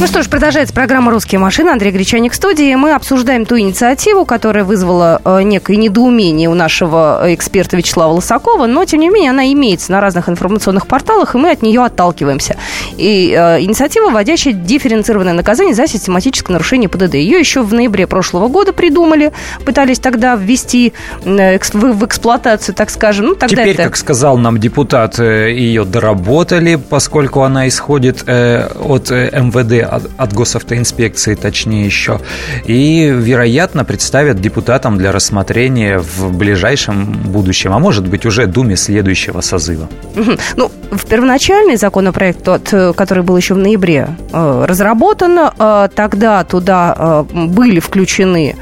Ну 0.00 0.06
что 0.06 0.22
ж, 0.22 0.28
продолжается 0.28 0.72
программа 0.72 1.10
«Русские 1.10 1.40
машины». 1.40 1.70
Андрей 1.70 1.90
Гречаник 1.90 2.30
в 2.30 2.36
студии. 2.36 2.72
Мы 2.76 2.92
обсуждаем 2.92 3.44
ту 3.44 3.58
инициативу, 3.58 4.24
которая 4.24 4.62
вызвала 4.62 5.20
э, 5.24 5.42
некое 5.42 5.76
недоумение 5.76 6.48
у 6.48 6.54
нашего 6.54 7.22
эксперта 7.24 7.76
Вячеслава 7.76 8.12
Лосакова, 8.12 8.66
но, 8.66 8.84
тем 8.84 9.00
не 9.00 9.08
менее, 9.08 9.30
она 9.30 9.52
имеется 9.52 9.90
на 9.90 10.00
разных 10.00 10.28
информационных 10.28 10.86
порталах, 10.86 11.34
и 11.34 11.38
мы 11.38 11.50
от 11.50 11.62
нее 11.62 11.84
отталкиваемся. 11.84 12.56
И 12.96 13.34
э, 13.36 13.60
инициатива, 13.60 14.10
вводящая 14.10 14.54
дифференцированное 14.54 15.32
наказание 15.32 15.74
за 15.74 15.88
систематическое 15.88 16.52
нарушение 16.52 16.88
ПДД. 16.88 17.14
Ее 17.14 17.40
еще 17.40 17.62
в 17.62 17.74
ноябре 17.74 18.06
прошлого 18.06 18.46
года 18.46 18.72
придумали, 18.72 19.32
пытались 19.64 19.98
тогда 19.98 20.36
ввести 20.36 20.92
э, 21.24 21.58
в, 21.58 21.74
в 21.74 22.06
эксплуатацию, 22.06 22.72
так 22.72 22.90
скажем. 22.90 23.26
Ну, 23.26 23.34
тогда 23.34 23.62
Теперь, 23.62 23.74
это... 23.74 23.82
как 23.82 23.96
сказал 23.96 24.38
нам 24.38 24.60
депутат, 24.60 25.18
э, 25.18 25.52
ее 25.52 25.84
доработали, 25.84 26.76
поскольку 26.76 27.42
она 27.42 27.66
исходит 27.66 28.22
э, 28.28 28.68
от 28.78 29.10
э, 29.10 29.30
МВД, 29.32 29.87
от, 29.88 30.10
от 30.16 30.32
госавтоинспекции 30.32 31.34
точнее 31.34 31.84
еще. 31.86 32.20
И, 32.64 33.12
вероятно, 33.14 33.84
представят 33.84 34.40
депутатам 34.40 34.98
для 34.98 35.12
рассмотрения 35.12 35.98
в 35.98 36.36
ближайшем 36.36 37.12
будущем, 37.24 37.72
а 37.72 37.78
может 37.78 38.06
быть 38.06 38.26
уже 38.26 38.46
Думе 38.46 38.76
следующего 38.76 39.40
созыва. 39.40 39.88
Ну, 40.56 40.70
в 40.90 41.06
первоначальный 41.06 41.76
законопроект, 41.76 42.42
тот, 42.42 42.72
э, 42.72 42.92
который 42.92 43.22
был 43.22 43.36
еще 43.36 43.54
в 43.54 43.58
ноябре 43.58 44.08
э, 44.32 44.64
разработан, 44.66 45.38
э, 45.38 45.88
тогда 45.94 46.44
туда 46.44 47.24
были 47.32 47.80
включены 47.80 48.56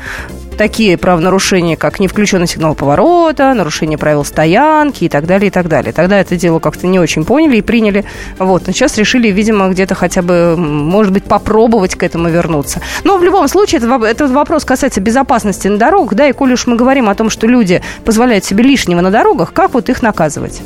такие 0.57 0.97
правонарушения, 0.97 1.77
как 1.77 2.01
не 2.01 2.09
включенный 2.09 2.47
сигнал 2.47 2.75
поворота, 2.75 3.55
нарушение 3.55 3.99
правил 3.99 4.25
стоянки 4.25 5.05
и 5.05 5.09
так 5.09 5.27
далее, 5.27 5.49
и 5.49 5.51
так 5.51 5.69
далее. 5.69 5.93
Тогда 5.93 6.21
это 6.21 6.37
дело 6.37 6.59
как-то 6.59 6.87
не 6.87 6.99
очень 6.99 7.25
поняли 7.25 7.59
и 7.59 7.63
приняли. 7.63 8.05
Вот. 8.39 8.67
Но 8.67 8.73
сейчас 8.73 8.97
решили, 8.99 9.29
видимо, 9.29 9.69
где-то 9.69 9.95
хотя 9.95 10.23
бы, 10.23 10.57
может 10.57 11.13
быть, 11.13 11.25
попробовать 11.25 11.95
к 11.95 12.03
этому 12.03 12.29
вернуться. 12.29 12.81
Но 13.05 13.19
в 13.19 13.25
любом 13.25 13.49
случае, 13.49 13.81
этот, 13.81 14.03
этот 14.03 14.31
вопрос 14.31 14.65
касается 14.65 15.01
безопасности 15.01 15.69
на 15.69 15.79
дорогах, 15.79 16.15
да, 16.15 16.29
и 16.29 16.33
коли 16.33 16.55
уж 16.55 16.67
мы 16.67 16.77
говорим 16.77 17.09
о 17.09 17.15
том, 17.15 17.31
что 17.31 17.47
люди 17.47 17.83
позволяют 18.05 18.45
себе 18.45 18.65
лишнего 18.65 19.01
на 19.01 19.11
дорогах, 19.11 19.53
как 19.53 19.75
вот 19.75 19.89
их 19.89 20.03
наказывать? 20.03 20.63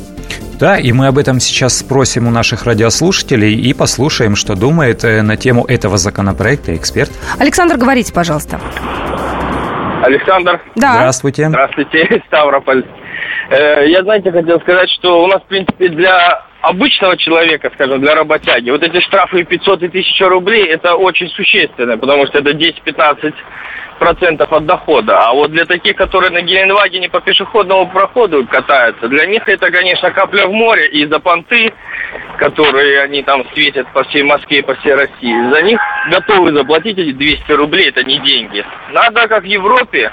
Да, 0.59 0.77
и 0.77 0.91
мы 0.91 1.07
об 1.07 1.17
этом 1.17 1.39
сейчас 1.39 1.75
спросим 1.75 2.27
у 2.27 2.29
наших 2.29 2.65
радиослушателей 2.65 3.55
и 3.55 3.73
послушаем, 3.73 4.35
что 4.35 4.53
думает 4.53 5.03
э, 5.03 5.23
на 5.23 5.35
тему 5.35 5.65
этого 5.65 5.97
законопроекта 5.97 6.75
эксперт. 6.75 7.11
Александр, 7.39 7.77
говорите, 7.77 8.13
пожалуйста. 8.13 8.61
Александр, 10.03 10.61
Да. 10.75 10.93
Здравствуйте. 10.93 11.49
здравствуйте, 11.49 12.23
Ставрополь. 12.27 12.83
Э, 13.49 13.87
Я, 13.87 14.01
знаете, 14.03 14.31
хотел 14.31 14.59
сказать, 14.61 14.89
что 14.89 15.23
у 15.23 15.27
нас, 15.27 15.41
в 15.41 15.45
принципе, 15.45 15.89
для 15.89 16.43
обычного 16.61 17.17
человека, 17.17 17.71
скажем, 17.73 18.01
для 18.01 18.15
работяги, 18.15 18.69
вот 18.69 18.83
эти 18.83 18.99
штрафы 19.01 19.43
500 19.43 19.83
и 19.83 19.87
1000 19.87 20.29
рублей, 20.29 20.65
это 20.65 20.95
очень 20.95 21.29
существенно, 21.29 21.97
потому 21.97 22.27
что 22.27 22.39
это 22.39 22.51
10-15 22.51 23.33
процентов 23.99 24.51
от 24.51 24.65
дохода. 24.65 25.19
А 25.19 25.33
вот 25.33 25.51
для 25.51 25.65
таких, 25.65 25.95
которые 25.95 26.31
на 26.31 26.41
Геленвагене 26.41 27.09
по 27.09 27.21
пешеходному 27.21 27.87
проходу 27.91 28.45
катаются, 28.47 29.07
для 29.07 29.27
них 29.27 29.47
это, 29.47 29.71
конечно, 29.71 30.09
капля 30.11 30.47
в 30.47 30.51
море. 30.51 30.87
И 30.89 31.05
за 31.05 31.19
понты, 31.19 31.71
которые 32.37 33.01
они 33.01 33.21
там 33.21 33.45
светят 33.53 33.87
по 33.93 34.03
всей 34.05 34.23
Москве 34.23 34.59
и 34.59 34.63
по 34.63 34.73
всей 34.75 34.95
России, 34.95 35.51
за 35.53 35.61
них 35.61 35.79
готовы 36.09 36.51
заплатить 36.51 36.97
эти 36.97 37.11
200 37.11 37.51
рублей, 37.51 37.89
это 37.89 38.03
не 38.03 38.17
деньги. 38.19 38.65
Надо, 38.91 39.27
как 39.27 39.43
в 39.43 39.45
Европе, 39.45 40.11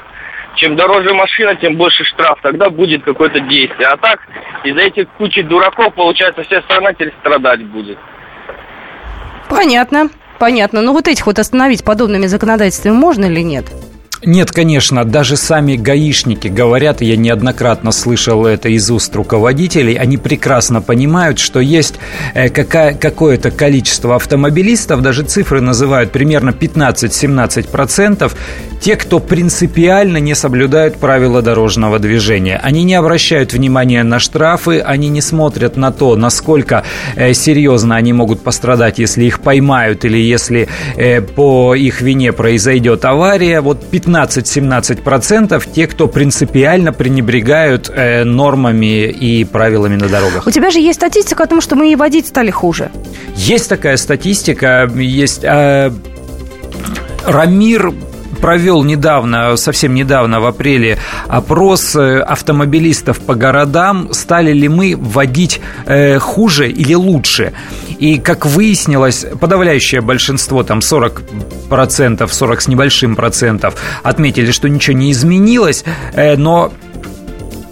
чем 0.57 0.77
дороже 0.77 1.15
машина, 1.15 1.55
тем 1.57 1.77
больше 1.77 2.05
штраф. 2.05 2.39
Тогда 2.43 2.71
будет 2.71 3.05
какое-то 3.05 3.41
действие. 3.41 3.89
А 3.89 3.97
так, 3.97 4.21
из-за 4.65 4.81
этих 4.81 5.09
кучи 5.11 5.43
дураков, 5.43 5.95
получается, 5.95 6.43
вся 6.43 6.63
страна 6.63 6.93
теперь 6.93 7.15
страдать 7.21 7.65
будет. 7.65 7.99
Понятно. 9.49 10.09
Понятно. 10.39 10.83
Но 10.83 10.93
вот 10.93 11.09
этих 11.09 11.27
вот 11.27 11.39
остановить 11.39 11.85
подобными 11.85 12.27
законодательствами 12.27 12.93
можно 12.93 13.25
или 13.25 13.41
нет? 13.41 13.67
Нет, 14.25 14.51
конечно, 14.51 15.05
даже 15.05 15.37
сами 15.37 15.77
гаишники 15.77 16.49
говорят, 16.49 17.03
я 17.03 17.17
неоднократно 17.17 17.93
слышал 17.93 18.47
это 18.47 18.69
из 18.69 18.91
уст 18.91 19.15
руководителей, 19.15 19.95
они 19.95 20.17
прекрасно 20.17 20.83
понимают, 20.83 21.39
что 21.39 21.61
есть 21.61 21.95
э, 22.35 22.49
какая, 22.49 22.95
какое-то 22.95 23.53
количество 23.53 24.17
автомобилистов, 24.17 25.03
даже 25.03 25.23
цифры 25.23 25.61
называют 25.61 26.11
примерно 26.11 26.51
15-17%, 26.51 28.33
те, 28.81 28.97
кто 28.97 29.21
принципиально 29.21 30.17
не 30.17 30.35
соблюдают 30.35 30.97
правила 30.97 31.41
дорожного 31.41 32.01
движения. 32.01 32.61
Они 32.61 32.83
не 32.83 32.95
обращают 32.95 33.53
внимания 33.53 34.03
на 34.03 34.19
штрафы, 34.19 34.81
они 34.81 35.11
не 35.11 35.21
смотрят 35.21 35.77
на 35.77 35.93
то, 35.93 36.17
насколько 36.17 36.83
э, 37.15 37.35
серьезно 37.35 37.95
они 37.95 38.13
могут 38.13 38.43
пострадать, 38.43 38.99
если 38.99 39.27
их 39.27 39.41
поймают 39.41 40.05
или 40.05 40.19
если 40.19 40.69
э, 40.97 41.21
по 41.21 41.77
их 41.77 42.01
вине 42.01 42.33
произойдет 42.33 43.05
авария. 43.05 43.61
Вот 43.61 43.89
15 43.89 44.08
15-17% 44.09 45.63
те, 45.75 45.87
кто 45.87 46.09
принципиально 46.09 46.93
пренебрегают 46.93 47.91
э, 47.95 48.25
нормами 48.25 49.05
и 49.07 49.45
правилами 49.45 49.97
на 49.97 50.09
дорогах. 50.09 50.47
У 50.47 50.51
тебя 50.51 50.71
же 50.71 50.81
есть 50.81 50.99
статистика 50.99 51.45
о 51.45 51.47
том, 51.47 51.61
что 51.61 51.77
мы 51.77 51.93
и 51.93 51.97
водить 51.97 52.27
стали 52.27 52.51
хуже. 52.51 52.91
Есть 53.37 53.69
такая 53.69 53.97
статистика, 53.97 54.91
есть... 54.97 55.45
Э, 55.45 55.91
Рамир 57.27 57.93
провел 58.41 58.85
недавно, 58.85 59.57
совсем 59.57 59.95
недавно, 59.95 60.41
в 60.41 60.47
апреле, 60.47 60.99
опрос 61.27 61.95
э, 61.97 62.21
автомобилистов 62.21 63.21
по 63.21 63.35
городам, 63.35 64.13
стали 64.13 64.53
ли 64.53 64.69
мы 64.69 64.95
водить 64.97 65.61
э, 65.87 66.19
хуже 66.19 66.71
или 66.71 66.95
лучше. 66.95 67.53
И, 67.99 68.19
как 68.19 68.47
выяснилось, 68.47 69.27
подавляющее 69.41 70.01
большинство, 70.01 70.63
там 70.63 70.81
40 70.81 71.23
процентов, 71.69 72.33
40 72.33 72.61
с 72.63 72.69
небольшим 72.69 73.17
процентов, 73.17 73.75
отметили, 74.03 74.51
что 74.53 74.69
ничего 74.69 74.97
не 74.97 75.13
изменилось, 75.13 75.85
э, 76.15 76.37
но 76.37 76.73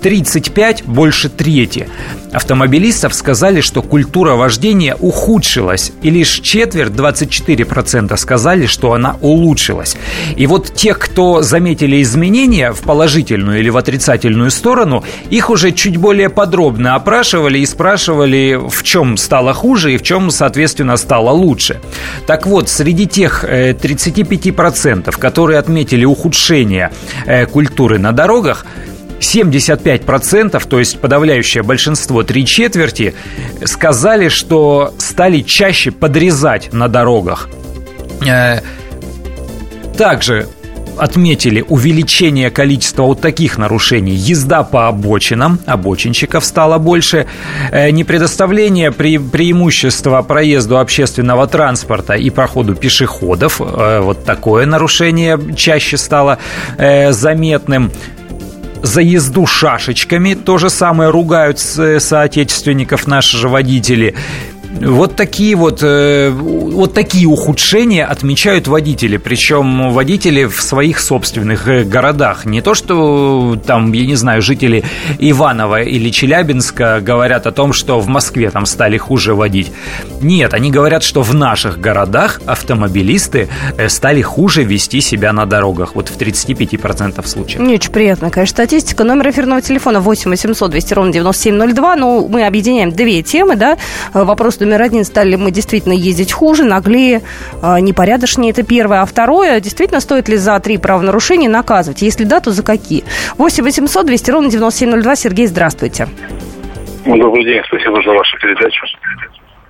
35, 0.06 0.84
больше 0.84 1.28
трети 1.28 1.88
автомобилистов 2.32 3.12
сказали, 3.12 3.60
что 3.60 3.82
культура 3.82 4.34
вождения 4.34 4.94
ухудшилась, 4.94 5.90
и 6.00 6.10
лишь 6.10 6.38
четверть, 6.40 6.92
24% 6.92 8.16
сказали, 8.16 8.66
что 8.66 8.92
она 8.92 9.16
улучшилась. 9.20 9.96
И 10.36 10.46
вот 10.46 10.72
те, 10.72 10.94
кто 10.94 11.42
заметили 11.42 12.00
изменения 12.02 12.70
в 12.70 12.82
положительную 12.82 13.58
или 13.58 13.68
в 13.68 13.76
отрицательную 13.76 14.52
сторону, 14.52 15.02
их 15.28 15.50
уже 15.50 15.72
чуть 15.72 15.96
более 15.96 16.28
подробно 16.28 16.94
опрашивали 16.94 17.58
и 17.58 17.66
спрашивали, 17.66 18.60
в 18.68 18.84
чем 18.84 19.16
стало 19.16 19.54
хуже 19.54 19.94
и 19.94 19.96
в 19.96 20.04
чем, 20.04 20.30
соответственно, 20.30 20.96
стало 20.98 21.30
лучше. 21.30 21.80
Так 22.28 22.46
вот, 22.46 22.68
среди 22.68 23.08
тех 23.08 23.42
35%, 23.42 25.08
э, 25.08 25.20
которые 25.20 25.58
отметили 25.58 26.04
ухудшение 26.04 26.92
э, 27.26 27.46
культуры 27.46 27.98
на 27.98 28.12
дорогах, 28.12 28.66
75%, 29.20 30.62
то 30.68 30.78
есть 30.78 30.98
подавляющее 31.00 31.62
большинство, 31.62 32.22
три 32.22 32.46
четверти, 32.46 33.14
сказали, 33.64 34.28
что 34.28 34.94
стали 34.98 35.40
чаще 35.40 35.90
подрезать 35.90 36.72
на 36.72 36.88
дорогах. 36.88 37.48
Э, 38.26 38.60
также 39.96 40.48
отметили 40.98 41.62
увеличение 41.68 42.50
количества 42.50 43.02
вот 43.02 43.20
таких 43.20 43.58
нарушений. 43.58 44.14
Езда 44.14 44.62
по 44.62 44.88
обочинам, 44.88 45.58
обочинщиков 45.66 46.42
стало 46.42 46.78
больше, 46.78 47.26
э, 47.70 47.90
непредоставление 47.90 48.92
пре 48.92 49.20
преимущества 49.20 50.22
проезду 50.22 50.78
общественного 50.78 51.46
транспорта 51.46 52.14
и 52.14 52.30
проходу 52.30 52.74
пешеходов. 52.74 53.60
Э, 53.60 54.00
вот 54.00 54.24
такое 54.24 54.64
нарушение 54.64 55.38
чаще 55.54 55.98
стало 55.98 56.38
заметным 57.10 57.90
за 58.82 59.00
езду 59.00 59.46
шашечками, 59.46 60.34
то 60.34 60.58
же 60.58 60.70
самое 60.70 61.10
ругают 61.10 61.58
соотечественников 61.58 63.06
наши 63.06 63.36
же 63.36 63.48
водители. 63.48 64.14
Вот 64.80 65.16
такие 65.16 65.56
вот, 65.56 65.80
э, 65.82 66.30
вот 66.30 66.92
такие 66.92 67.26
ухудшения 67.26 68.04
отмечают 68.04 68.68
водители, 68.68 69.16
причем 69.16 69.90
водители 69.90 70.44
в 70.44 70.60
своих 70.60 71.00
собственных 71.00 71.68
э, 71.68 71.84
городах. 71.84 72.44
Не 72.44 72.60
то, 72.60 72.74
что 72.74 73.58
там, 73.66 73.92
я 73.92 74.06
не 74.06 74.16
знаю, 74.16 74.42
жители 74.42 74.84
Иванова 75.18 75.82
или 75.82 76.10
Челябинска 76.10 77.00
говорят 77.00 77.46
о 77.46 77.52
том, 77.52 77.72
что 77.72 78.00
в 78.00 78.08
Москве 78.08 78.50
там 78.50 78.66
стали 78.66 78.98
хуже 78.98 79.34
водить. 79.34 79.72
Нет, 80.20 80.54
они 80.54 80.70
говорят, 80.70 81.02
что 81.02 81.22
в 81.22 81.34
наших 81.34 81.80
городах 81.80 82.40
автомобилисты 82.46 83.48
э, 83.76 83.88
стали 83.88 84.22
хуже 84.22 84.62
вести 84.64 85.00
себя 85.00 85.32
на 85.32 85.46
дорогах. 85.46 85.94
Вот 85.94 86.08
в 86.08 86.18
35% 86.18 87.26
случаев. 87.26 87.60
Не 87.60 87.74
очень 87.74 87.92
приятно, 87.92 88.30
конечно, 88.30 88.54
статистика. 88.54 89.04
Номер 89.04 89.30
эфирного 89.30 89.62
телефона 89.62 90.00
8 90.00 90.30
800 90.30 90.70
200 90.70 90.94
ровно 90.94 91.12
9702. 91.12 91.96
Ну, 91.96 92.28
мы 92.28 92.46
объединяем 92.46 92.92
две 92.92 93.22
темы, 93.22 93.56
да. 93.56 93.78
Вопрос 94.12 94.60
номер 94.66 94.82
один, 94.82 95.04
стали 95.04 95.30
ли 95.30 95.36
мы 95.36 95.50
действительно 95.50 95.92
ездить 95.92 96.32
хуже, 96.32 96.64
наглее, 96.64 97.22
а, 97.62 97.80
непорядочнее, 97.80 98.50
это 98.50 98.62
первое. 98.62 99.00
А 99.00 99.06
второе, 99.06 99.60
действительно, 99.60 100.00
стоит 100.00 100.28
ли 100.28 100.36
за 100.36 100.58
три 100.60 100.76
правонарушения 100.76 101.48
наказывать? 101.48 102.02
Если 102.02 102.24
да, 102.24 102.40
то 102.40 102.50
за 102.50 102.64
какие? 102.64 103.04
8 103.38 103.62
800 103.62 104.06
200 104.06 104.30
ровно 104.30 104.50
9702. 104.50 105.16
Сергей, 105.16 105.46
здравствуйте. 105.46 106.08
Добрый 107.04 107.44
день, 107.44 107.62
спасибо 107.66 108.02
за 108.02 108.10
вашу 108.10 108.36
передачу. 108.38 108.84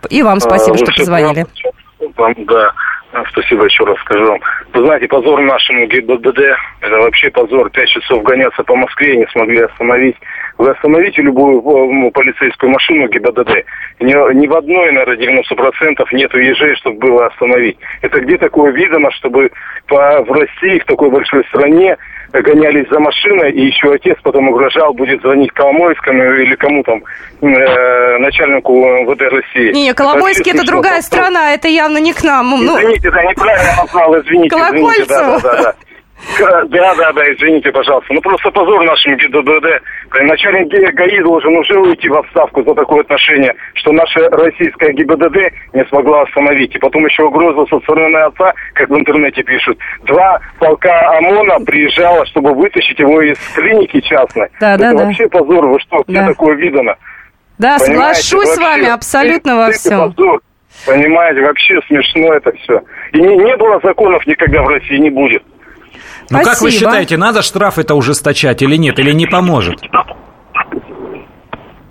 И 0.08 0.22
вам 0.22 0.40
спасибо, 0.40 0.74
а, 0.74 0.78
что 0.78 0.92
позвонили. 0.92 1.46
Вам, 2.16 2.34
да, 2.46 2.72
спасибо 3.30 3.64
еще 3.64 3.84
раз 3.84 3.98
скажу 4.00 4.24
вам. 4.26 4.40
Вы 4.72 4.86
знаете, 4.86 5.06
позор 5.08 5.40
нашему 5.42 5.86
ГИБДД, 5.86 6.38
это 6.80 6.96
вообще 6.96 7.30
позор. 7.30 7.68
Пять 7.70 7.88
часов 7.88 8.22
гоняться 8.22 8.62
по 8.62 8.74
Москве 8.76 9.16
не 9.16 9.26
смогли 9.32 9.60
остановить 9.60 10.16
вы 10.58 10.70
остановите 10.70 11.22
любую 11.22 11.62
ну, 11.62 12.10
полицейскую 12.10 12.70
машину 12.70 13.08
ГИБДД, 13.08 13.64
ни, 14.00 14.34
ни 14.34 14.46
в 14.46 14.56
одной, 14.56 14.92
наверное, 14.92 15.16
90% 15.16 16.06
нет 16.12 16.34
ежей, 16.34 16.76
чтобы 16.76 16.98
было 16.98 17.26
остановить. 17.26 17.78
Это 18.02 18.20
где 18.20 18.38
такое 18.38 18.72
видно, 18.72 19.10
чтобы 19.12 19.50
по, 19.86 20.22
в 20.22 20.32
России, 20.32 20.78
в 20.78 20.84
такой 20.84 21.10
большой 21.10 21.44
стране, 21.46 21.96
гонялись 22.32 22.88
за 22.90 22.98
машиной, 22.98 23.52
и 23.52 23.66
еще 23.66 23.92
отец 23.92 24.16
потом 24.22 24.48
угрожал, 24.48 24.92
будет 24.94 25.20
звонить 25.22 25.52
Коломойскому 25.52 26.22
или 26.34 26.54
кому 26.56 26.82
там, 26.82 27.02
э, 27.40 28.18
начальнику 28.18 28.75
МВД 28.75 29.22
России. 29.22 29.72
Не, 29.72 29.94
Коломойский 29.94 30.52
это, 30.52 30.62
это 30.62 30.66
другая 30.66 31.00
страна, 31.02 31.54
это 31.54 31.68
явно 31.68 31.98
не 31.98 32.12
к 32.12 32.22
нам. 32.22 32.50
Ну... 32.50 32.78
Извините, 32.78 33.10
да, 33.10 33.22
неправильно 33.25 33.70
назвал, 33.82 34.20
извините. 34.20 34.50
Колокольцев. 34.50 35.08
Извините, 35.08 35.42
да, 35.42 35.56
да, 35.56 35.62
да. 35.62 35.62
Да, 35.62 35.75
да, 36.38 37.12
да, 37.12 37.23
извините, 37.33 37.71
пожалуйста. 37.73 38.12
Ну 38.12 38.21
просто 38.21 38.50
позор 38.50 38.83
нашему 38.85 39.16
ГИБДД. 39.16 39.83
Начальник 40.23 40.69
ГАИ 40.95 41.23
должен 41.23 41.57
уже 41.57 41.78
уйти 41.78 42.09
в 42.09 42.16
отставку 42.16 42.62
за 42.62 42.75
такое 42.75 43.00
отношение, 43.00 43.55
что 43.75 43.93
наша 43.93 44.28
российская 44.31 44.93
ГИБДД 44.93 45.52
не 45.75 45.85
смогла 45.87 46.23
остановить. 46.23 46.75
И 46.75 46.78
потом 46.78 47.05
еще 47.07 47.25
угроза 47.25 47.66
со 47.69 47.81
стороны 47.81 48.16
отца, 48.19 48.52
как 48.75 48.88
в 48.88 48.97
интернете 48.97 49.43
пишут. 49.43 49.78
Два 50.05 50.40
полка 50.59 51.16
ОМОНа 51.19 51.64
приезжало, 51.64 52.26
чтобы 52.26 52.55
вытащить 52.55 52.99
его 52.99 53.21
из 53.23 53.38
клиники 53.55 54.00
частной. 54.00 54.49
Да, 54.61 54.75
Это 54.75 54.93
да, 54.93 55.05
вообще 55.05 55.28
да. 55.28 55.38
позор. 55.38 55.66
Вы 55.66 55.81
что, 55.81 56.02
где 56.07 56.21
да. 56.21 56.26
такое 56.28 56.55
видано? 56.57 56.97
Да, 57.59 57.78
Понимаете? 57.78 58.21
соглашусь 58.21 58.33
вообще, 58.33 58.55
с 58.55 58.59
вами 58.59 58.88
абсолютно 58.88 59.57
во 59.57 59.71
всем. 59.71 60.12
Позор. 60.12 60.40
Понимаете, 60.85 61.40
вообще 61.40 61.81
смешно 61.87 62.35
это 62.35 62.52
все. 62.52 62.83
И 63.12 63.21
не, 63.21 63.37
не 63.37 63.57
было 63.57 63.81
законов 63.83 64.26
никогда 64.26 64.62
в 64.62 64.69
России, 64.69 64.99
не 64.99 65.11
будет. 65.11 65.43
Ну 66.30 66.42
как 66.42 66.61
вы 66.61 66.71
считаете, 66.71 67.16
надо 67.16 67.42
штраф 67.42 67.78
это 67.78 67.95
ужесточать 67.95 68.62
или 68.62 68.76
нет, 68.76 68.99
или 68.99 69.12
не 69.12 69.26
поможет? 69.26 69.80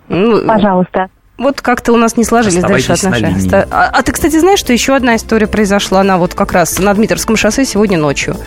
Ну, 0.08 0.46
Пожалуйста. 0.48 1.10
Вот 1.38 1.60
как-то 1.60 1.92
у 1.92 1.98
нас 1.98 2.16
не 2.16 2.24
сложились 2.24 2.62
дальше 2.62 2.94
отношения. 2.94 3.36
А, 3.52 3.90
а 3.92 4.04
ты, 4.04 4.14
кстати, 4.14 4.40
знаешь, 4.40 4.60
что 4.60 4.72
еще 4.72 4.96
одна 4.96 5.18
история 5.18 5.48
произошла 5.48 6.02
на 6.02 6.18
вот 6.18 6.34
как 6.34 6.54
раз 6.54 6.80
на 6.80 6.94
Дмитровском 6.94 7.36
шоссе 7.36 7.66
сегодня 7.66 7.98
ночью. 7.98 8.38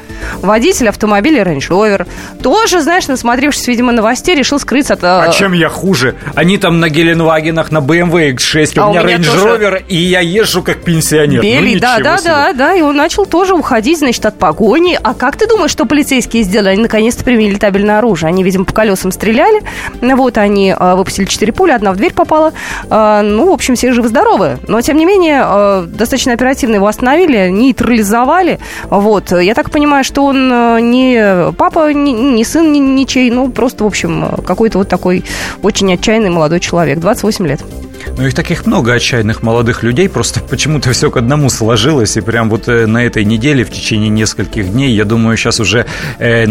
Водитель 0.40 0.88
автомобиля 0.88 1.42
Range 1.42 1.68
Rover 1.68 2.06
тоже, 2.42 2.80
знаешь, 2.80 3.06
насмотревшись, 3.06 3.66
видимо, 3.68 3.92
новостей, 3.92 4.34
решил 4.34 4.58
скрыться 4.58 4.94
от... 4.94 5.04
А, 5.04 5.24
а 5.24 5.32
чем 5.32 5.52
я 5.52 5.68
хуже? 5.68 6.14
Они 6.34 6.56
там 6.56 6.80
на 6.80 6.88
Геленвагенах, 6.88 7.70
на 7.70 7.78
BMW 7.78 8.34
X6, 8.34 8.78
а 8.80 8.88
у 8.88 8.90
меня 8.92 9.02
Range 9.02 9.20
Rover, 9.20 9.84
и 9.86 9.96
я 9.96 10.20
езжу 10.20 10.62
как 10.62 10.82
пенсионер. 10.82 11.42
Белый, 11.42 11.74
ну, 11.74 11.80
да, 11.80 11.98
да, 11.98 12.16
себе. 12.16 12.30
да, 12.30 12.52
да, 12.54 12.74
и 12.74 12.80
он 12.80 12.96
начал 12.96 13.26
тоже 13.26 13.54
уходить, 13.54 13.98
значит, 13.98 14.24
от 14.24 14.38
погони. 14.38 14.98
А 15.02 15.12
как 15.12 15.36
ты 15.36 15.46
думаешь, 15.46 15.72
что 15.72 15.84
полицейские 15.84 16.42
сделали? 16.42 16.70
Они 16.70 16.82
наконец-то 16.82 17.22
применили 17.22 17.58
табельное 17.58 17.98
оружие. 17.98 18.28
Они, 18.28 18.42
видимо, 18.42 18.64
по 18.64 18.72
колесам 18.72 19.12
стреляли. 19.12 19.60
Вот 20.00 20.38
они 20.38 20.74
а, 20.76 20.96
выпустили 20.96 21.26
четыре 21.26 21.52
пули, 21.52 21.72
одна 21.72 21.92
в 21.92 21.96
дверь 21.96 22.14
попала. 22.14 22.54
А, 22.90 23.22
ну, 23.22 23.50
в 23.50 23.52
общем, 23.52 23.74
все 23.74 23.92
живы-здоровы. 23.92 24.58
Но, 24.66 24.80
тем 24.80 24.96
не 24.96 25.04
менее, 25.04 25.42
а, 25.44 25.86
достаточно 25.86 26.32
оперативно 26.32 26.76
его 26.76 26.86
остановили, 26.86 27.48
нейтрализовали. 27.48 28.58
Вот. 28.90 29.32
Я 29.32 29.54
так 29.54 29.70
понимаю, 29.70 30.04
что 30.04 30.24
он 30.24 30.48
не 30.90 31.52
папа, 31.52 31.92
не, 31.92 32.12
не 32.12 32.44
сын 32.44 32.72
ничей, 32.72 33.30
ну, 33.30 33.50
просто, 33.50 33.84
в 33.84 33.86
общем, 33.86 34.28
какой-то 34.46 34.78
вот 34.78 34.88
такой 34.88 35.24
очень 35.62 35.92
отчаянный 35.92 36.30
молодой 36.30 36.60
человек, 36.60 36.98
28 36.98 37.46
лет. 37.46 37.60
Ну, 38.18 38.26
их 38.26 38.34
таких 38.34 38.66
много 38.66 38.94
отчаянных 38.94 39.44
молодых 39.44 39.84
людей, 39.84 40.08
просто 40.08 40.40
почему-то 40.50 40.90
все 40.90 41.08
к 41.08 41.16
одному 41.16 41.48
сложилось, 41.50 42.16
и 42.16 42.20
прям 42.20 42.50
вот 42.50 42.66
э, 42.66 42.86
на 42.86 43.04
этой 43.04 43.24
неделе, 43.24 43.64
в 43.64 43.70
течение 43.70 44.08
нескольких 44.08 44.72
дней, 44.72 44.90
я 44.90 45.04
думаю, 45.04 45.36
сейчас 45.36 45.60
уже 45.60 45.86
э, 46.18 46.44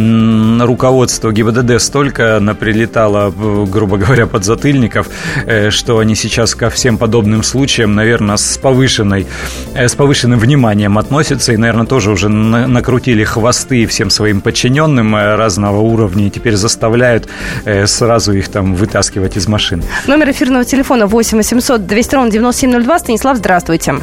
руководство 0.63 1.33
ГИБДД 1.33 1.81
столько 1.81 2.39
наприлетало, 2.39 3.31
грубо 3.65 3.97
говоря, 4.05 4.27
подзатыльников, 4.27 5.09
э, 5.45 5.69
что 5.69 5.99
они 5.99 6.15
сейчас 6.15 6.55
ко 6.55 6.69
всем 6.69 6.97
подобным 6.97 7.43
случаям, 7.43 7.95
наверное, 7.95 8.37
с 8.37 8.57
повышенной, 8.57 9.27
э, 9.73 9.89
с 9.89 9.95
повышенным 9.95 10.39
вниманием 10.39 10.97
относятся, 10.97 11.51
и, 11.51 11.57
наверное, 11.57 11.85
тоже 11.85 12.11
уже 12.11 12.29
на, 12.29 12.65
накрутили 12.67 13.25
хвосты 13.25 13.87
всем 13.87 14.09
своим 14.09 14.39
подчиненным 14.39 15.13
э, 15.17 15.35
разного 15.35 15.81
уровня, 15.81 16.27
и 16.27 16.29
теперь 16.29 16.55
заставляют 16.55 17.27
э, 17.65 17.87
сразу 17.87 18.31
их 18.31 18.47
там 18.47 18.73
вытаскивать 18.73 19.35
из 19.35 19.49
машин. 19.49 19.83
Номер 20.07 20.31
эфирного 20.31 20.63
телефона 20.63 21.07
8 21.07 21.37
800 21.37 21.56
200 21.59 22.15
ровно 22.15 22.31
9702. 22.31 22.99
Станислав, 22.99 23.37
здравствуйте. 23.37 23.95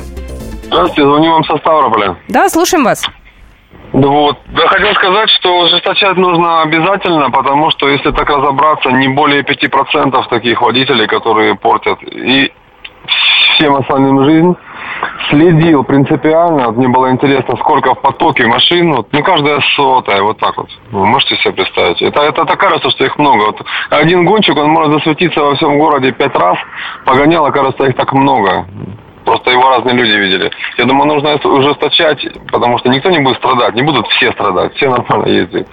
Здравствуйте, 0.64 1.02
звоню 1.02 1.30
вам 1.32 1.44
со 1.44 1.56
Ставрополя. 1.58 2.16
Да, 2.28 2.48
слушаем 2.48 2.84
вас. 2.84 3.06
Вот. 3.92 4.36
Я 4.52 4.66
хотел 4.66 4.92
сказать, 4.94 5.30
что 5.38 5.60
ужесточать 5.60 6.16
нужно 6.16 6.62
обязательно, 6.62 7.30
потому 7.30 7.70
что, 7.70 7.88
если 7.88 8.10
так 8.10 8.28
разобраться, 8.28 8.90
не 8.90 9.08
более 9.08 9.42
5% 9.42 10.28
таких 10.30 10.60
водителей, 10.60 11.06
которые 11.06 11.54
портят 11.54 12.02
и 12.02 12.52
всем 13.54 13.76
остальным 13.76 14.24
жизнь. 14.24 14.56
Следил 15.30 15.84
принципиально, 15.84 16.70
мне 16.72 16.88
было 16.88 17.10
интересно, 17.10 17.56
сколько 17.56 17.94
в 17.94 18.00
потоке 18.00 18.46
машин, 18.46 18.92
вот, 18.92 19.12
не 19.12 19.22
каждая 19.22 19.60
сотая, 19.74 20.22
вот 20.22 20.38
так 20.38 20.56
вот. 20.56 20.68
Вы 20.90 21.06
можете 21.06 21.36
себе 21.36 21.52
представить? 21.52 22.02
Это, 22.02 22.22
это, 22.22 22.42
это 22.42 22.56
кажется, 22.56 22.90
что 22.90 23.04
их 23.04 23.18
много. 23.18 23.46
Вот 23.46 23.62
один 23.90 24.24
гонщик, 24.24 24.56
он 24.56 24.70
может 24.70 24.92
засветиться 24.92 25.42
во 25.42 25.54
всем 25.54 25.78
городе 25.78 26.12
пять 26.12 26.34
раз, 26.34 26.58
погонял, 27.04 27.50
кажется, 27.52 27.84
их 27.84 27.96
так 27.96 28.12
много. 28.12 28.66
Просто 29.24 29.50
его 29.50 29.68
разные 29.68 29.94
люди 29.94 30.12
видели. 30.12 30.50
Я 30.78 30.84
думаю, 30.84 31.06
нужно 31.06 31.34
ужесточать, 31.34 32.26
потому 32.50 32.78
что 32.78 32.88
никто 32.90 33.10
не 33.10 33.20
будет 33.20 33.38
страдать, 33.38 33.74
не 33.74 33.82
будут 33.82 34.06
все 34.08 34.32
страдать, 34.32 34.74
все 34.74 34.90
нормально 34.90 35.26
ездят. 35.28 35.66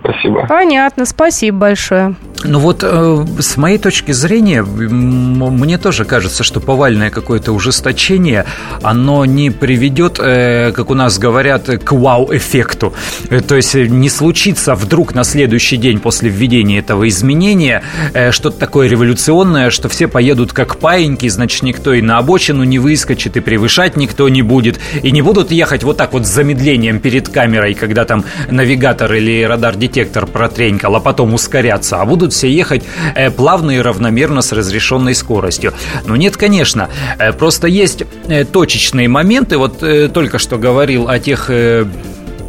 Спасибо. 0.00 0.46
Понятно, 0.48 1.04
спасибо 1.04 1.58
большое. 1.58 2.14
Ну 2.44 2.60
вот 2.60 2.84
э, 2.84 3.24
с 3.40 3.56
моей 3.56 3.78
точки 3.78 4.12
зрения, 4.12 4.62
мне 4.62 5.76
тоже 5.76 6.04
кажется, 6.04 6.44
что 6.44 6.60
повальное 6.60 7.10
какое-то 7.10 7.52
ужесточение, 7.52 8.44
оно 8.82 9.24
не 9.24 9.50
приведет, 9.50 10.20
э, 10.20 10.72
как 10.72 10.90
у 10.90 10.94
нас 10.94 11.18
говорят, 11.18 11.66
к 11.66 11.92
вау-эффекту. 11.92 12.94
Э, 13.28 13.40
то 13.40 13.56
есть 13.56 13.74
не 13.74 14.08
случится 14.08 14.76
вдруг 14.76 15.14
на 15.14 15.24
следующий 15.24 15.76
день 15.76 15.98
после 15.98 16.30
введения 16.30 16.78
этого 16.78 17.08
изменения 17.08 17.82
э, 18.14 18.30
что-то 18.30 18.58
такое 18.58 18.88
революционное, 18.88 19.70
что 19.70 19.88
все 19.88 20.06
поедут 20.06 20.52
как 20.52 20.76
паиньки, 20.76 21.28
значит, 21.28 21.62
никто 21.64 21.92
и 21.92 22.02
на 22.02 22.18
обочину 22.18 22.62
не 22.62 22.77
выскочит, 22.78 23.36
и 23.36 23.40
превышать 23.40 23.96
никто 23.96 24.28
не 24.28 24.42
будет, 24.42 24.78
и 25.02 25.10
не 25.10 25.22
будут 25.22 25.50
ехать 25.50 25.82
вот 25.82 25.96
так 25.96 26.12
вот 26.12 26.26
с 26.26 26.28
замедлением 26.28 27.00
перед 27.00 27.28
камерой, 27.28 27.74
когда 27.74 28.04
там 28.04 28.24
навигатор 28.50 29.12
или 29.14 29.42
радар-детектор 29.42 30.26
протренькал, 30.26 30.96
а 30.96 31.00
потом 31.00 31.34
ускоряться, 31.34 32.00
а 32.00 32.04
будут 32.04 32.32
все 32.32 32.50
ехать 32.50 32.84
э, 33.14 33.30
плавно 33.30 33.72
и 33.72 33.78
равномерно 33.78 34.42
с 34.42 34.52
разрешенной 34.52 35.14
скоростью. 35.14 35.72
Ну 36.06 36.16
нет, 36.16 36.36
конечно, 36.36 36.88
э, 37.18 37.32
просто 37.32 37.66
есть 37.68 38.02
э, 38.28 38.44
точечные 38.44 39.08
моменты, 39.08 39.58
вот 39.58 39.82
только 40.12 40.38
что 40.38 40.58
говорил 40.58 41.08
о 41.08 41.18
тех 41.18 41.50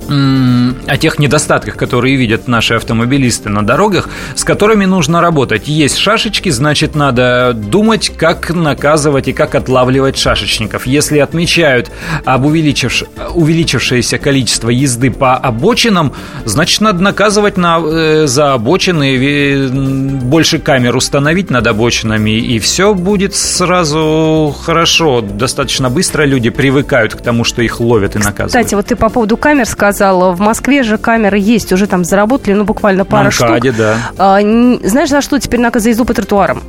о 0.09 0.97
тех 0.97 1.19
недостатках, 1.19 1.75
которые 1.77 2.15
видят 2.15 2.47
наши 2.47 2.73
автомобилисты 2.73 3.49
на 3.49 3.63
дорогах, 3.63 4.09
с 4.35 4.43
которыми 4.43 4.85
нужно 4.85 5.21
работать. 5.21 5.67
Есть 5.67 5.97
шашечки, 5.97 6.49
значит, 6.49 6.95
надо 6.95 7.53
думать, 7.53 8.11
как 8.17 8.49
наказывать 8.49 9.27
и 9.27 9.33
как 9.33 9.55
отлавливать 9.55 10.17
шашечников. 10.17 10.87
Если 10.87 11.19
отмечают 11.19 11.91
об 12.25 12.45
увеличивш... 12.45 13.03
увеличившееся 13.33 14.17
количество 14.17 14.69
езды 14.69 15.11
по 15.11 15.35
обочинам, 15.35 16.13
значит, 16.45 16.81
надо 16.81 17.03
наказывать 17.03 17.57
на... 17.57 17.79
Э, 17.79 18.27
за 18.27 18.53
обочины, 18.53 19.69
больше 19.69 20.59
камер 20.59 20.95
установить 20.95 21.49
над 21.49 21.67
обочинами, 21.67 22.31
и 22.31 22.59
все 22.59 22.93
будет 22.93 23.35
сразу 23.35 24.55
хорошо. 24.63 25.21
Достаточно 25.21 25.89
быстро 25.89 26.23
люди 26.23 26.49
привыкают 26.49 27.15
к 27.15 27.21
тому, 27.21 27.43
что 27.43 27.61
их 27.61 27.79
ловят 27.79 28.15
и 28.15 28.19
наказывают. 28.19 28.49
Кстати, 28.51 28.75
вот 28.75 28.87
ты 28.87 28.95
по 28.95 29.09
поводу 29.09 29.37
камер 29.37 29.65
сказал, 29.65 29.98
сказал, 29.99 30.33
в 30.33 30.39
Москве 30.39 30.83
же 30.83 30.97
камеры 30.97 31.37
есть, 31.37 31.73
уже 31.73 31.85
там 31.85 32.05
заработали, 32.05 32.53
ну, 32.53 32.63
буквально 32.63 33.03
пара 33.03 33.23
На 33.25 33.29
МКАДе, 33.29 33.71
штук. 33.71 33.77
да. 33.77 33.95
А, 34.17 34.39
знаешь, 34.39 35.09
за 35.09 35.21
что 35.21 35.37
теперь 35.39 35.59
наказ 35.59 35.83
за 35.83 35.89
езду 35.89 36.05
по 36.05 36.13
тротуарам? 36.13 36.63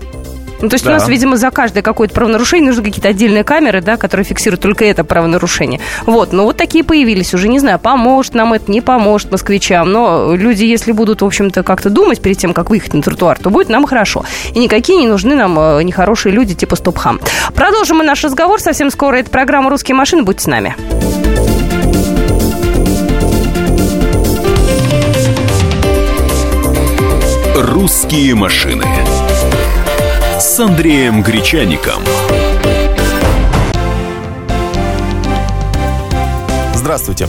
Ну, 0.60 0.68
то 0.68 0.74
есть 0.74 0.84
да. 0.84 0.90
у 0.90 0.94
нас, 0.94 1.08
видимо, 1.08 1.36
за 1.36 1.50
каждое 1.52 1.80
какое-то 1.80 2.12
правонарушение 2.12 2.66
нужны 2.66 2.82
какие-то 2.82 3.08
отдельные 3.08 3.44
камеры, 3.44 3.80
да, 3.80 3.96
которые 3.96 4.24
фиксируют 4.24 4.60
только 4.60 4.84
это 4.84 5.04
правонарушение. 5.04 5.80
Вот, 6.06 6.32
ну 6.32 6.42
вот 6.42 6.56
такие 6.56 6.82
появились 6.82 7.32
уже, 7.32 7.48
не 7.48 7.60
знаю, 7.60 7.78
поможет 7.78 8.34
нам 8.34 8.52
это, 8.52 8.70
не 8.70 8.80
поможет 8.80 9.30
москвичам, 9.30 9.90
но 9.90 10.34
люди, 10.34 10.64
если 10.64 10.90
будут, 10.90 11.22
в 11.22 11.24
общем-то, 11.24 11.62
как-то 11.62 11.88
думать 11.88 12.20
перед 12.20 12.36
тем, 12.36 12.52
как 12.52 12.68
выехать 12.68 12.94
на 12.94 13.00
тротуар, 13.00 13.38
то 13.38 13.48
будет 13.48 13.68
нам 13.68 13.86
хорошо. 13.86 14.24
И 14.54 14.58
никакие 14.58 14.98
не 14.98 15.06
нужны 15.06 15.36
нам 15.36 15.58
э, 15.58 15.82
нехорошие 15.84 16.34
люди 16.34 16.54
типа 16.54 16.74
Стопхам. 16.74 17.20
Продолжим 17.54 17.98
мы 17.98 18.04
наш 18.04 18.24
разговор 18.24 18.60
совсем 18.60 18.90
скоро. 18.90 19.16
Это 19.16 19.30
программа 19.30 19.70
«Русские 19.70 19.94
машины». 19.94 20.24
Будьте 20.24 20.42
с 20.42 20.46
нами. 20.46 20.74
«Русские 27.54 28.34
машины» 28.36 28.84
с 30.38 30.60
Андреем 30.60 31.22
Гречаником. 31.22 32.02
Здравствуйте. 36.74 37.28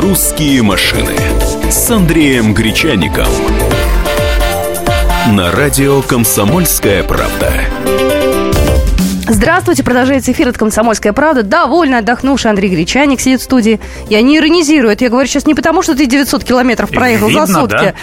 «Русские 0.00 0.62
машины» 0.62 1.14
с 1.68 1.90
Андреем 1.90 2.54
Гречаником 2.54 3.26
на 5.32 5.50
радио 5.50 6.00
«Комсомольская 6.00 7.02
правда». 7.02 7.52
Здравствуйте, 9.28 9.84
продолжается 9.84 10.32
эфир 10.32 10.48
от 10.48 10.56
«Комсомольская 10.56 11.12
правда». 11.12 11.42
Довольно 11.42 11.98
отдохнувший 11.98 12.50
Андрей 12.50 12.70
Гречаник 12.70 13.20
сидит 13.20 13.42
в 13.42 13.44
студии. 13.44 13.78
Я 14.08 14.22
не 14.22 14.38
иронизирую, 14.38 14.90
это 14.90 15.04
я 15.04 15.10
говорю 15.10 15.28
сейчас 15.28 15.44
не 15.44 15.54
потому, 15.54 15.82
что 15.82 15.94
ты 15.94 16.06
900 16.06 16.44
километров 16.44 16.88
проехал 16.88 17.28
Видно, 17.28 17.44
за 17.44 17.60
сутки. 17.60 17.74
Да? 17.74 17.94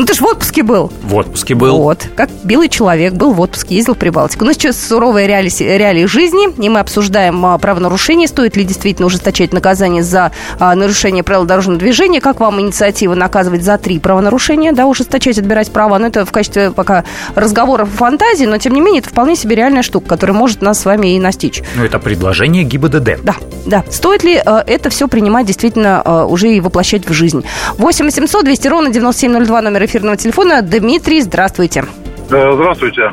Ну, 0.00 0.06
ты 0.06 0.14
же 0.14 0.22
в 0.22 0.26
отпуске 0.28 0.62
был. 0.62 0.90
В 1.02 1.14
отпуске 1.14 1.54
был. 1.54 1.76
Вот. 1.76 2.08
Как 2.16 2.30
белый 2.42 2.70
человек 2.70 3.12
был 3.12 3.34
в 3.34 3.40
отпуске, 3.42 3.74
ездил 3.74 3.94
в 3.94 3.98
Прибалтику. 3.98 4.46
Но 4.46 4.54
сейчас 4.54 4.82
суровые 4.82 5.26
реалии, 5.26 5.50
реалии 5.62 6.06
жизни, 6.06 6.48
и 6.56 6.70
мы 6.70 6.80
обсуждаем 6.80 7.44
а, 7.44 7.58
правонарушение. 7.58 8.26
Стоит 8.26 8.56
ли 8.56 8.64
действительно 8.64 9.08
ужесточать 9.08 9.52
наказание 9.52 10.02
за 10.02 10.32
а, 10.58 10.74
нарушение 10.74 11.22
правил 11.22 11.44
дорожного 11.44 11.78
движения? 11.78 12.22
Как 12.22 12.40
вам 12.40 12.62
инициатива 12.62 13.14
наказывать 13.14 13.62
за 13.62 13.76
три 13.76 13.98
правонарушения? 13.98 14.72
Да, 14.72 14.86
ужесточать, 14.86 15.36
отбирать 15.36 15.70
права. 15.70 15.98
Но 15.98 16.06
это 16.06 16.24
в 16.24 16.32
качестве 16.32 16.70
пока 16.70 17.04
разговоров 17.34 17.92
и 17.92 17.96
фантазии, 17.98 18.46
но 18.46 18.56
тем 18.56 18.72
не 18.72 18.80
менее 18.80 19.00
это 19.00 19.10
вполне 19.10 19.36
себе 19.36 19.54
реальная 19.54 19.82
штука, 19.82 20.08
которая 20.08 20.34
может 20.34 20.62
нас 20.62 20.80
с 20.80 20.86
вами 20.86 21.14
и 21.14 21.20
настичь. 21.20 21.62
Ну, 21.76 21.84
это 21.84 21.98
предложение 21.98 22.64
ГИБДД. 22.64 23.22
Да, 23.22 23.34
да. 23.66 23.84
Стоит 23.90 24.24
ли 24.24 24.40
э, 24.42 24.62
это 24.66 24.88
все 24.88 25.08
принимать 25.08 25.44
действительно 25.44 26.00
э, 26.02 26.24
уже 26.24 26.50
и 26.54 26.60
воплощать 26.62 27.06
в 27.06 27.12
жизнь? 27.12 27.44
8 27.76 28.06
800 28.06 28.44
200 28.46 28.68
ровно 28.68 28.88
9702 28.88 29.60
номер 29.60 29.89
эфирного 29.90 30.16
телефона. 30.16 30.62
Дмитрий, 30.62 31.20
здравствуйте. 31.20 31.84
Э, 32.30 32.52
Здравствуйте. 32.52 33.12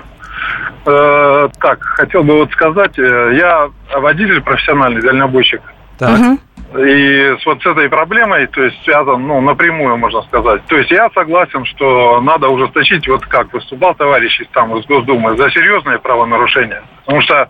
Э, 0.85 1.49
так, 1.59 1.81
хотел 1.81 2.23
бы 2.23 2.35
вот 2.35 2.51
сказать, 2.51 2.97
э, 2.99 3.31
я 3.35 3.69
водитель 3.99 4.41
профессиональный, 4.41 5.01
дальнобойщик. 5.01 5.61
Так. 5.97 6.19
Мгм. 6.19 6.39
И 6.77 7.35
с 7.41 7.45
вот 7.45 7.61
с 7.63 7.65
этой 7.65 7.89
проблемой, 7.89 8.45
то 8.47 8.61
есть 8.61 8.77
связан, 8.83 9.25
ну, 9.25 9.41
напрямую, 9.41 9.97
можно 9.97 10.21
сказать. 10.23 10.63
То 10.67 10.77
есть 10.77 10.91
я 10.91 11.09
согласен, 11.15 11.65
что 11.65 12.21
надо 12.21 12.49
ужесточить, 12.49 13.07
вот 13.07 13.25
как 13.25 13.51
выступал 13.53 13.95
товарищ 13.95 14.39
из, 14.39 14.47
там, 14.49 14.77
из 14.77 14.85
Госдумы, 14.85 15.35
за 15.37 15.49
серьезные 15.49 15.97
правонарушения. 15.97 16.83
Потому 17.05 17.21
что 17.21 17.47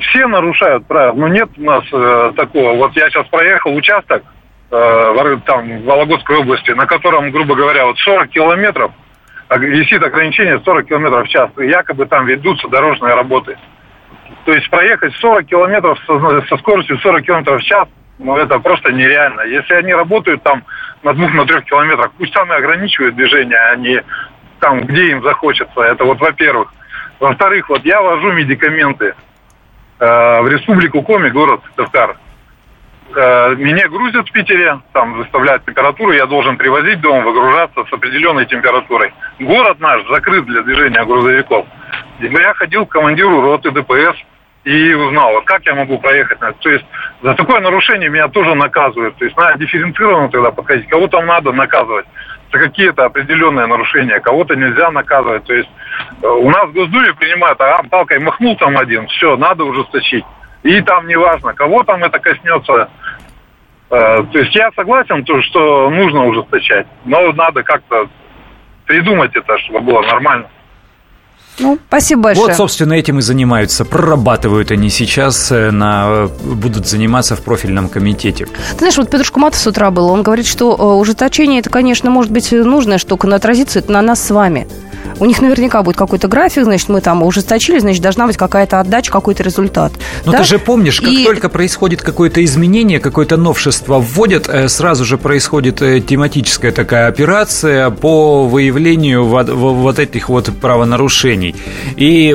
все 0.00 0.26
нарушают 0.26 0.86
правила, 0.86 1.14
но 1.14 1.28
нет 1.28 1.50
у 1.58 1.62
нас 1.62 1.84
э, 1.92 2.32
такого. 2.36 2.74
Вот 2.74 2.96
я 2.96 3.10
сейчас 3.10 3.26
проехал 3.26 3.74
участок 3.74 4.22
там, 4.70 5.80
в 5.80 5.84
Вологодской 5.84 6.36
области, 6.36 6.70
на 6.70 6.86
котором, 6.86 7.30
грубо 7.30 7.54
говоря, 7.54 7.86
вот 7.86 7.98
40 7.98 8.28
километров, 8.28 8.92
а 9.48 9.58
висит 9.58 10.02
ограничение 10.02 10.60
40 10.64 10.86
километров 10.86 11.26
в 11.26 11.30
час, 11.30 11.50
и 11.58 11.66
якобы 11.66 12.06
там 12.06 12.26
ведутся 12.26 12.68
дорожные 12.68 13.14
работы. 13.14 13.58
То 14.44 14.52
есть 14.52 14.70
проехать 14.70 15.14
40 15.16 15.44
километров 15.46 15.98
со, 16.06 16.46
со 16.48 16.56
скоростью 16.58 16.98
40 16.98 17.24
километров 17.24 17.60
в 17.60 17.64
час, 17.64 17.88
ну 18.18 18.36
это 18.36 18.58
просто 18.60 18.92
нереально. 18.92 19.42
Если 19.42 19.74
они 19.74 19.92
работают 19.92 20.42
там 20.42 20.62
на 21.02 21.14
двух, 21.14 21.32
на 21.34 21.46
трех 21.46 21.64
километрах, 21.64 22.12
пусть 22.16 22.32
там 22.32 22.52
и 22.52 22.56
ограничивают 22.56 23.16
движение, 23.16 23.58
а 23.58 23.76
не 23.76 24.02
там, 24.60 24.82
где 24.82 25.10
им 25.10 25.22
захочется. 25.22 25.80
Это 25.80 26.04
вот 26.04 26.20
во-первых. 26.20 26.72
Во-вторых, 27.18 27.68
вот 27.68 27.84
я 27.84 28.00
вожу 28.00 28.32
медикаменты 28.32 29.14
э, 29.98 30.40
в 30.42 30.48
республику 30.48 31.02
Коми, 31.02 31.28
город 31.30 31.60
Сыктывкар. 31.66 32.16
Э, 33.14 33.54
меня 33.56 33.88
грузят 33.88 34.28
в 34.28 34.32
Питере, 34.32 34.80
там 34.92 35.14
выставляют 35.14 35.64
температуру, 35.64 36.12
я 36.12 36.26
должен 36.26 36.56
привозить 36.56 37.00
дом, 37.00 37.24
выгружаться 37.24 37.84
с 37.84 37.92
определенной 37.92 38.46
температурой. 38.46 39.12
Город 39.40 39.80
наш 39.80 40.06
закрыт 40.08 40.44
для 40.46 40.62
движения 40.62 41.04
грузовиков. 41.04 41.66
Я 42.20 42.54
ходил 42.54 42.86
к 42.86 42.92
командиру 42.92 43.40
роты 43.40 43.72
ДПС 43.72 44.16
и 44.62 44.94
узнал, 44.94 45.32
вот 45.32 45.44
как 45.44 45.64
я 45.66 45.74
могу 45.74 45.98
проехать. 45.98 46.38
То 46.38 46.70
есть 46.70 46.84
за 47.22 47.34
такое 47.34 47.60
нарушение 47.60 48.10
меня 48.10 48.28
тоже 48.28 48.54
наказывают. 48.54 49.16
То 49.16 49.24
есть 49.24 49.36
надо 49.36 49.58
дифференцированно 49.58 50.28
тогда 50.28 50.52
подходить. 50.52 50.88
Кого 50.88 51.08
там 51.08 51.26
надо 51.26 51.52
наказывать 51.52 52.06
за 52.52 52.58
какие-то 52.58 53.06
определенные 53.06 53.66
нарушения, 53.66 54.20
кого-то 54.20 54.54
нельзя 54.54 54.90
наказывать. 54.92 55.44
То 55.44 55.54
есть 55.54 55.70
э, 56.22 56.26
у 56.26 56.48
нас 56.48 56.66
в 56.66 56.72
Госдуме 56.74 57.12
принимают, 57.14 57.60
а 57.60 57.82
палкой 57.90 58.20
махнул 58.20 58.56
там 58.56 58.78
один, 58.78 59.08
все, 59.08 59.36
надо 59.36 59.64
ужесточить. 59.64 60.24
И 60.62 60.80
там 60.82 61.06
неважно, 61.06 61.54
кого 61.54 61.82
там 61.84 62.04
это 62.04 62.18
коснется. 62.18 62.88
Э, 63.90 64.22
То 64.32 64.38
есть 64.38 64.54
я 64.54 64.70
согласен, 64.76 65.24
то, 65.24 65.40
что 65.42 65.90
нужно 65.90 66.26
ужесточать, 66.26 66.86
но 67.04 67.32
надо 67.32 67.62
как-то 67.62 68.08
придумать 68.86 69.34
это, 69.34 69.58
чтобы 69.58 69.80
было 69.80 70.02
нормально. 70.02 70.48
Ну, 71.58 71.78
спасибо 71.88 72.22
большое. 72.22 72.46
Вот, 72.46 72.56
собственно, 72.56 72.94
этим 72.94 73.18
и 73.18 73.22
занимаются. 73.22 73.84
Прорабатывают 73.84 74.70
они 74.70 74.88
сейчас, 74.88 75.52
э, 75.52 75.70
на, 75.70 76.28
будут 76.42 76.86
заниматься 76.86 77.36
в 77.36 77.42
профильном 77.42 77.88
комитете. 77.88 78.46
Ты 78.46 78.78
знаешь, 78.78 78.96
вот 78.96 79.10
Петр 79.10 79.24
Шкуматов 79.24 79.58
с 79.58 79.66
утра 79.66 79.90
был, 79.90 80.08
он 80.08 80.22
говорит, 80.22 80.46
что 80.46 80.74
э, 80.74 80.82
ужесточение, 80.82 81.60
это, 81.60 81.68
конечно, 81.68 82.10
может 82.10 82.32
быть 82.32 82.50
нужная 82.52 82.98
штука, 82.98 83.26
но 83.26 83.36
отразится 83.36 83.78
это 83.78 83.92
на 83.92 84.00
нас 84.02 84.24
с 84.24 84.30
вами. 84.30 84.68
У 85.20 85.26
них 85.26 85.40
наверняка 85.40 85.82
будет 85.82 85.96
какой-то 85.96 86.26
график, 86.28 86.64
значит, 86.64 86.88
мы 86.88 87.00
там 87.00 87.22
ужесточили, 87.22 87.78
значит, 87.78 88.02
должна 88.02 88.26
быть 88.26 88.36
какая-то 88.36 88.80
отдача, 88.80 89.12
какой-то 89.12 89.42
результат. 89.42 89.92
Но 90.24 90.32
Да? 90.32 90.38
ты 90.38 90.44
же 90.44 90.58
помнишь, 90.58 91.00
как 91.00 91.10
И- 91.10 91.24
только 91.24 91.48
происходит 91.48 92.02
какое-то 92.02 92.42
изменение, 92.44 93.00
какое-то 93.00 93.36
новшество 93.36 93.98
вводят, 93.98 94.48
э, 94.48 94.68
сразу 94.68 95.04
же 95.04 95.18
происходит 95.18 95.82
э, 95.82 96.00
тематическая 96.00 96.72
такая 96.72 97.06
операция 97.08 97.90
по 97.90 98.44
выявлению 98.48 99.24
вот, 99.26 99.48
во- 99.50 99.74
вот 99.74 99.98
этих 99.98 100.28
вот 100.30 100.50
правонарушений. 100.60 101.54
И, 101.96 102.34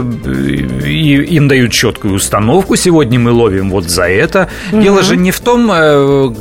и 0.86 1.36
им 1.36 1.48
дают 1.48 1.72
четкую 1.72 2.14
установку. 2.14 2.76
Сегодня 2.76 3.20
мы 3.20 3.32
ловим 3.32 3.72
вот 3.72 3.90
за 3.90 4.04
это. 4.08 4.50
Дело 4.72 5.02
же 5.02 5.18
не 5.18 5.32
в 5.32 5.40
том, 5.40 5.72
э, 5.74 6.34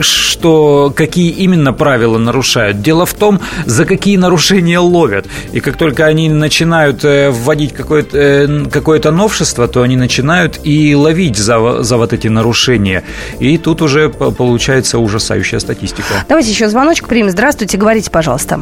что 0.00 0.92
какие 0.94 1.30
именно 1.30 1.72
правила 1.72 2.18
нарушают. 2.18 2.82
Дело 2.82 3.04
в 3.04 3.14
том, 3.14 3.40
за 3.66 3.84
какие 3.84 4.16
нарушения 4.16 4.78
ловят. 4.78 5.26
И 5.52 5.60
как 5.60 5.76
только 5.76 5.87
они 6.00 6.28
начинают 6.28 7.04
э, 7.04 7.30
вводить 7.30 7.72
какое-то, 7.74 8.16
э, 8.18 8.64
какое-то 8.70 9.10
новшество, 9.10 9.68
то 9.68 9.82
они 9.82 9.96
начинают 9.96 10.60
и 10.64 10.94
ловить 10.94 11.36
за, 11.36 11.82
за 11.82 11.96
вот 11.96 12.12
эти 12.12 12.28
нарушения. 12.28 13.04
И 13.40 13.58
тут 13.58 13.82
уже 13.82 14.08
получается 14.08 14.98
ужасающая 14.98 15.58
статистика. 15.58 16.08
Давайте 16.28 16.50
еще 16.50 16.68
звоночек 16.68 17.08
примем. 17.08 17.30
Здравствуйте, 17.30 17.76
говорите, 17.78 18.10
пожалуйста. 18.10 18.60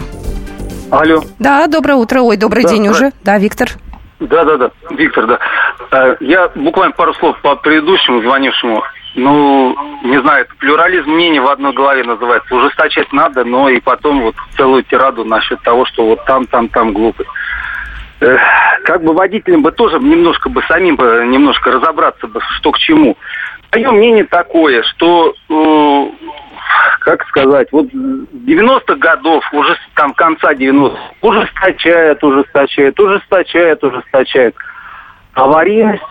Алло. 0.90 1.24
Да, 1.38 1.66
доброе 1.66 1.94
утро. 1.94 2.20
Ой, 2.20 2.36
добрый 2.36 2.62
Да, 2.62 2.68
день 2.70 2.84
да. 2.84 2.90
уже. 2.90 3.12
Да, 3.24 3.38
Виктор. 3.38 3.70
Да, 4.20 4.44
да, 4.44 4.56
да. 4.56 4.70
Виктор, 4.96 5.26
да. 5.26 5.38
Э, 5.90 6.16
Я 6.20 6.48
буквально 6.54 6.92
пару 6.94 7.12
слов 7.14 7.36
по 7.42 7.56
предыдущему 7.56 8.22
звонившему. 8.22 8.82
Ну, 9.16 9.74
не 10.02 10.20
знаю, 10.20 10.44
это 10.44 10.54
плюрализм 10.56 11.10
мнений 11.10 11.40
в 11.40 11.48
одной 11.48 11.72
голове 11.72 12.04
называется. 12.04 12.54
Ужесточать 12.54 13.10
надо, 13.14 13.44
но 13.44 13.70
и 13.70 13.80
потом 13.80 14.20
вот 14.20 14.34
целую 14.56 14.82
тираду 14.84 15.24
насчет 15.24 15.60
того, 15.62 15.86
что 15.86 16.04
вот 16.04 16.24
там, 16.26 16.46
там, 16.46 16.68
там 16.68 16.92
глупость. 16.92 17.30
Как 18.18 19.02
бы 19.02 19.14
водителям 19.14 19.62
бы 19.62 19.72
тоже 19.72 19.98
немножко 19.98 20.50
бы 20.50 20.62
самим 20.68 20.96
бы 20.96 21.24
немножко 21.26 21.70
разобраться 21.70 22.26
бы, 22.26 22.40
что 22.58 22.72
к 22.72 22.78
чему. 22.78 23.16
Мое 23.74 23.90
мнение 23.90 24.24
такое, 24.24 24.82
что 24.82 25.34
э, 25.48 26.10
как 27.00 27.26
сказать, 27.28 27.68
вот 27.72 27.86
с 27.86 27.92
90-х 27.92 28.96
годов, 28.96 29.44
уже 29.52 29.76
там 29.94 30.12
конца 30.12 30.52
90-х, 30.52 30.98
ужесточают, 31.22 32.22
ужесточают, 32.22 33.00
ужесточают, 33.00 33.84
ужесточают. 33.84 34.54
Аварийность, 35.34 36.02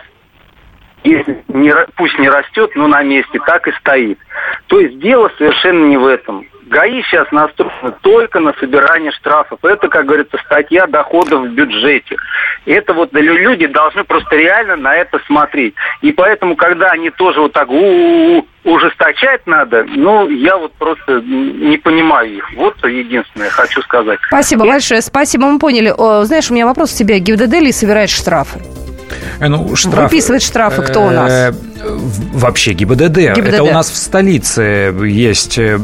если 1.06 1.44
не, 1.48 1.72
пусть 1.96 2.18
не 2.18 2.28
растет, 2.28 2.70
но 2.74 2.86
на 2.88 3.02
месте, 3.02 3.38
так 3.46 3.66
и 3.68 3.72
стоит. 3.72 4.18
То 4.66 4.80
есть 4.80 4.98
дело 4.98 5.30
совершенно 5.38 5.86
не 5.86 5.96
в 5.96 6.06
этом. 6.06 6.46
ГАИ 6.68 7.02
сейчас 7.04 7.30
настроены 7.30 7.92
только 8.00 8.40
на 8.40 8.52
собирание 8.54 9.12
штрафов. 9.12 9.60
Это, 9.64 9.86
как 9.86 10.04
говорится, 10.06 10.36
статья 10.44 10.88
доходов 10.88 11.42
в 11.42 11.50
бюджете. 11.50 12.16
Это 12.64 12.92
вот 12.92 13.12
лю- 13.12 13.38
люди 13.38 13.66
должны 13.66 14.02
просто 14.02 14.34
реально 14.34 14.74
на 14.74 14.96
это 14.96 15.20
смотреть. 15.28 15.74
И 16.02 16.10
поэтому, 16.10 16.56
когда 16.56 16.88
они 16.88 17.10
тоже 17.10 17.40
вот 17.40 17.52
так 17.52 17.70
«У-у-у», 17.70 18.44
ужесточать 18.64 19.46
надо, 19.46 19.84
ну, 19.88 20.28
я 20.28 20.56
вот 20.56 20.72
просто 20.72 21.20
не 21.20 21.76
понимаю 21.78 22.38
их. 22.38 22.52
Вот 22.56 22.84
единственное, 22.84 23.48
хочу 23.50 23.80
сказать. 23.82 24.18
Спасибо 24.26 24.66
большое. 24.66 25.02
Спасибо, 25.02 25.46
мы 25.46 25.60
поняли. 25.60 25.94
Знаешь, 26.24 26.50
у 26.50 26.54
меня 26.54 26.66
вопрос 26.66 26.92
к 26.92 26.96
тебе. 26.96 27.20
ГИБДД 27.20 27.60
ли 27.60 27.70
собирает 27.70 28.10
штрафы? 28.10 28.58
Э, 29.40 29.48
Ну, 29.48 29.76
штраф, 29.76 30.10
Выписывает 30.10 30.42
штрафы 30.42 30.82
кто 30.82 31.06
у 31.06 31.10
нас? 31.10 31.30
Э, 31.30 31.52
Вообще 32.32 32.72
ГИБДД. 32.72 33.34
ГИБДД. 33.36 33.54
Это 33.54 33.62
у 33.62 33.70
нас 33.72 33.90
в 33.90 33.96
столице 33.96 34.94
есть... 35.04 35.58
э, 35.58 35.78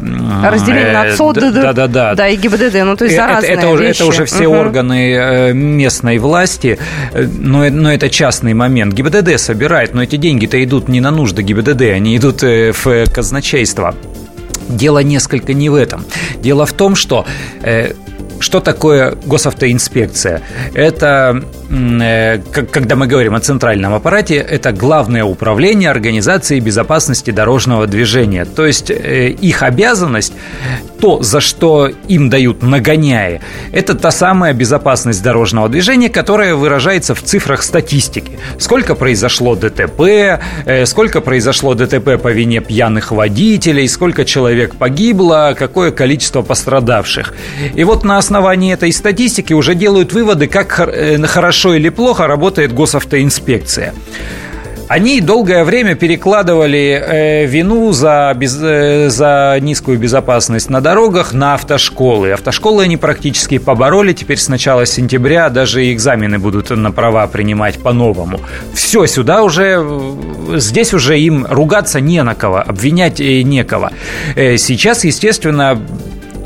Разделение 0.44 0.92
на 0.92 1.14
ЦОД, 1.16 1.52
да, 1.54 1.72
да, 1.72 1.86
да. 1.86 2.14
Да, 2.14 2.28
и 2.28 2.36
ГИБДД. 2.36 2.74
Ну, 2.84 2.96
то 2.96 3.04
есть 3.04 3.16
за 3.16 3.22
это, 3.22 3.32
разные 3.34 3.52
это 3.52 3.68
уже, 3.68 3.84
это 3.84 4.06
уже 4.06 4.24
все 4.24 4.48
Мгм. 4.48 4.58
органы 4.58 5.52
местной 5.52 6.18
власти, 6.18 6.78
но, 7.14 7.68
но 7.70 7.92
это 7.92 8.08
частный 8.10 8.54
момент. 8.54 8.94
ГИБДД 8.94 9.38
собирает, 9.38 9.94
но 9.94 10.02
эти 10.02 10.16
деньги-то 10.16 10.62
идут 10.64 10.88
не 10.88 11.00
на 11.00 11.10
нужды 11.10 11.42
ГИБДД, 11.42 11.82
они 11.82 12.16
идут 12.16 12.42
в 12.42 13.06
казначейство. 13.12 13.94
Дело 14.68 15.00
несколько 15.00 15.52
не 15.54 15.68
в 15.68 15.74
этом. 15.74 16.04
Дело 16.40 16.64
в 16.66 16.72
том, 16.72 16.94
что 16.94 17.26
э, 17.62 17.92
что 18.42 18.60
такое 18.60 19.14
госавтоинспекция? 19.24 20.42
Это 20.74 21.42
э, 21.70 22.38
когда 22.70 22.96
мы 22.96 23.06
говорим 23.06 23.34
о 23.34 23.40
центральном 23.40 23.94
аппарате, 23.94 24.36
это 24.36 24.72
главное 24.72 25.24
управление 25.24 25.90
организации 25.90 26.60
безопасности 26.60 27.30
дорожного 27.30 27.86
движения. 27.86 28.44
То 28.44 28.66
есть 28.66 28.90
э, 28.90 29.28
их 29.28 29.62
обязанность, 29.62 30.34
то, 31.00 31.22
за 31.22 31.40
что 31.40 31.90
им 32.08 32.30
дают 32.30 32.62
нагоняи, 32.62 33.40
это 33.72 33.94
та 33.94 34.10
самая 34.10 34.52
безопасность 34.52 35.22
дорожного 35.22 35.68
движения, 35.68 36.08
которая 36.08 36.54
выражается 36.54 37.14
в 37.14 37.22
цифрах 37.22 37.62
статистики. 37.62 38.38
Сколько 38.58 38.94
произошло 38.94 39.54
ДТП, 39.54 40.40
э, 40.66 40.86
сколько 40.86 41.20
произошло 41.20 41.74
ДТП 41.74 42.20
по 42.22 42.28
вине 42.28 42.60
пьяных 42.60 43.12
водителей, 43.12 43.88
сколько 43.88 44.24
человек 44.24 44.76
погибло, 44.76 45.54
какое 45.58 45.90
количество 45.90 46.42
пострадавших. 46.42 47.34
И 47.74 47.84
вот 47.84 48.04
на 48.04 48.18
основании 48.32 48.72
этой 48.72 48.92
статистики 48.92 49.52
уже 49.52 49.74
делают 49.74 50.14
выводы, 50.14 50.46
как 50.46 50.80
э, 50.80 51.18
хорошо 51.26 51.74
или 51.74 51.90
плохо 51.90 52.26
работает 52.26 52.72
госавтоинспекция. 52.72 53.92
Они 54.88 55.20
долгое 55.20 55.64
время 55.64 55.94
перекладывали 55.94 57.02
э, 57.02 57.46
вину 57.46 57.92
за, 57.92 58.32
без, 58.34 58.58
э, 58.58 59.10
за 59.10 59.58
низкую 59.60 59.98
безопасность 59.98 60.70
на 60.70 60.80
дорогах 60.80 61.34
на 61.34 61.54
автошколы. 61.54 62.32
Автошколы 62.32 62.84
они 62.84 62.96
практически 62.96 63.58
побороли. 63.58 64.14
Теперь 64.14 64.38
с 64.38 64.48
начала 64.48 64.86
сентября 64.86 65.50
даже 65.50 65.92
экзамены 65.92 66.38
будут 66.38 66.70
на 66.70 66.90
права 66.90 67.26
принимать 67.26 67.78
по-новому. 67.78 68.40
Все, 68.74 69.06
сюда 69.06 69.42
уже, 69.42 69.84
здесь 70.56 70.94
уже 70.94 71.18
им 71.18 71.46
ругаться 71.48 72.00
не 72.00 72.22
на 72.22 72.34
кого, 72.34 72.60
обвинять 72.60 73.18
некого. 73.20 73.92
Э, 74.36 74.56
сейчас, 74.56 75.04
естественно, 75.04 75.78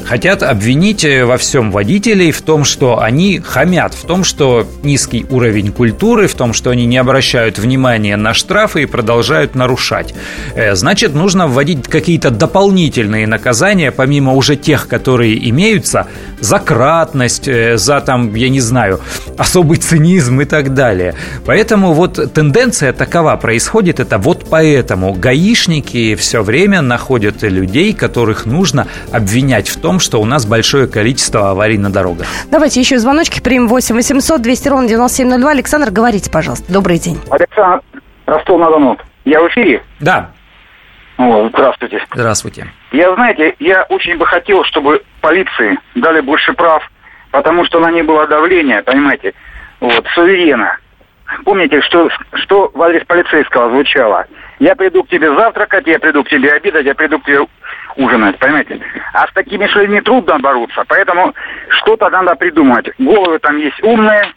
хотят 0.07 0.43
обвинить 0.43 1.05
э, 1.05 1.25
во 1.25 1.37
всем 1.37 1.73
водителей 1.73 2.31
в 2.31 2.41
том, 2.43 2.65
что 2.65 3.01
они 3.03 3.41
хамят, 3.41 3.93
в 3.95 4.07
том, 4.07 4.25
что 4.25 4.67
низкий 4.83 5.27
уровень 5.29 5.73
культуры, 5.73 6.29
в 6.29 6.35
том, 6.35 6.53
что 6.53 6.71
они 6.71 6.87
не 6.87 6.97
обращают 6.97 7.59
внимания 7.59 8.17
на 8.17 8.33
штрафы 8.33 8.83
и 8.83 8.87
продолжают 8.87 9.55
нарушать. 9.55 10.15
Э, 10.55 10.75
значит, 10.75 11.15
нужно 11.15 11.49
вводить 11.49 11.89
какие-то 11.89 12.31
дополнительные 12.31 13.27
наказания, 13.27 13.91
помимо 13.91 14.33
уже 14.33 14.57
тех, 14.57 14.89
которые 14.89 15.51
имеются, 15.51 16.07
за 16.41 16.59
кратность, 16.59 17.49
э, 17.49 17.77
за 17.77 18.01
там, 18.01 18.35
я 18.35 18.49
не 18.49 18.61
знаю, 18.61 19.01
особый 19.39 19.79
цинизм 19.79 20.41
и 20.41 20.45
так 20.45 20.75
далее. 20.75 21.15
Поэтому 21.45 21.93
вот 21.93 22.33
тенденция 22.33 22.93
такова 22.93 23.37
происходит, 23.37 24.01
это 24.01 24.19
вот 24.19 24.47
поэтому 24.49 25.13
гаишники 25.13 26.15
все 26.15 26.43
время 26.43 26.81
находят 26.81 27.43
людей, 27.43 27.93
которых 27.93 28.47
нужно 28.47 28.87
обвинять 29.11 29.69
в 29.69 29.77
том, 29.81 29.96
том, 29.97 30.01
что 30.01 30.21
у 30.21 30.27
нас 30.27 30.45
большое 30.45 30.87
количество 30.87 31.51
аварий 31.51 31.79
на 31.79 31.91
дорогах. 31.91 32.27
Давайте 32.51 32.81
еще 32.81 32.99
звоночки 32.99 33.41
примем 33.41 33.67
8 33.67 33.95
800 33.95 34.43
200 34.43 34.69
ровно 34.69 34.89
9702. 34.89 35.51
Александр, 35.51 35.91
говорите, 35.91 36.31
пожалуйста. 36.31 36.71
Добрый 36.71 36.99
день. 36.99 37.19
Александр, 37.31 37.83
Ростов-на-Дону. 38.27 38.99
Я 39.25 39.41
в 39.41 39.49
эфире? 39.49 39.83
Да. 40.01 40.31
О, 41.17 41.49
здравствуйте. 41.49 42.05
Здравствуйте. 42.13 42.67
Я, 42.93 43.15
знаете, 43.15 43.55
я 43.59 43.85
очень 43.89 44.19
бы 44.19 44.27
хотел, 44.27 44.65
чтобы 44.65 45.03
полиции 45.23 45.79
дали 45.95 46.21
больше 46.21 46.53
прав, 46.53 46.83
потому 47.31 47.65
что 47.65 47.81
на 47.81 47.91
ней 47.91 48.03
было 48.03 48.27
давление, 48.27 48.83
понимаете, 48.83 49.33
вот, 49.81 50.05
суверенно. 50.15 50.77
Помните, 51.45 51.81
что, 51.81 52.11
что 52.35 52.71
в 52.75 52.83
адрес 52.83 53.03
полицейского 53.07 53.71
звучало? 53.71 54.27
Я 54.59 54.75
приду 54.77 55.05
к 55.05 55.09
тебе 55.09 55.35
завтракать, 55.35 55.87
я 55.87 55.99
приду 55.99 56.23
к 56.23 56.29
тебе 56.29 56.53
обедать, 56.53 56.85
я 56.85 56.95
приду 56.95 57.19
к 57.19 57.25
тебе 57.25 57.47
ужинать, 57.97 58.39
понимаете? 58.39 58.81
А 59.13 59.27
с 59.27 59.33
такими 59.33 59.67
людьми 59.67 60.01
трудно 60.01 60.39
бороться, 60.39 60.85
поэтому 60.87 61.35
что-то 61.81 62.09
надо 62.11 62.35
придумать. 62.37 62.91
Головы 62.99 63.39
там 63.39 63.57
есть 63.59 63.83
умные, 63.83 64.33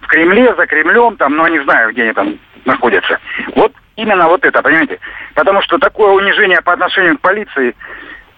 в 0.00 0.06
Кремле, 0.06 0.54
за 0.56 0.66
Кремлем, 0.66 1.16
там, 1.16 1.36
но 1.36 1.44
ну, 1.44 1.54
не 1.54 1.62
знаю, 1.64 1.92
где 1.92 2.04
они 2.04 2.12
там 2.12 2.38
находятся. 2.64 3.18
Вот 3.54 3.72
именно 3.96 4.28
вот 4.28 4.44
это, 4.44 4.62
понимаете? 4.62 4.98
Потому 5.34 5.62
что 5.62 5.78
такое 5.78 6.12
унижение 6.12 6.60
по 6.62 6.72
отношению 6.72 7.18
к 7.18 7.20
полиции, 7.20 7.74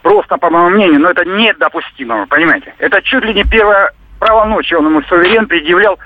просто, 0.02 0.36
по 0.36 0.50
моему 0.50 0.70
мнению, 0.70 1.00
но 1.00 1.06
ну, 1.06 1.10
это 1.10 1.24
недопустимо, 1.24 2.26
понимаете? 2.26 2.74
Это 2.78 3.00
чуть 3.02 3.24
ли 3.24 3.34
не 3.34 3.44
первое 3.44 3.92
право 4.18 4.44
ночи, 4.44 4.74
он 4.74 4.86
ему 4.86 5.02
суверен 5.02 5.46
предъявлял 5.46 5.98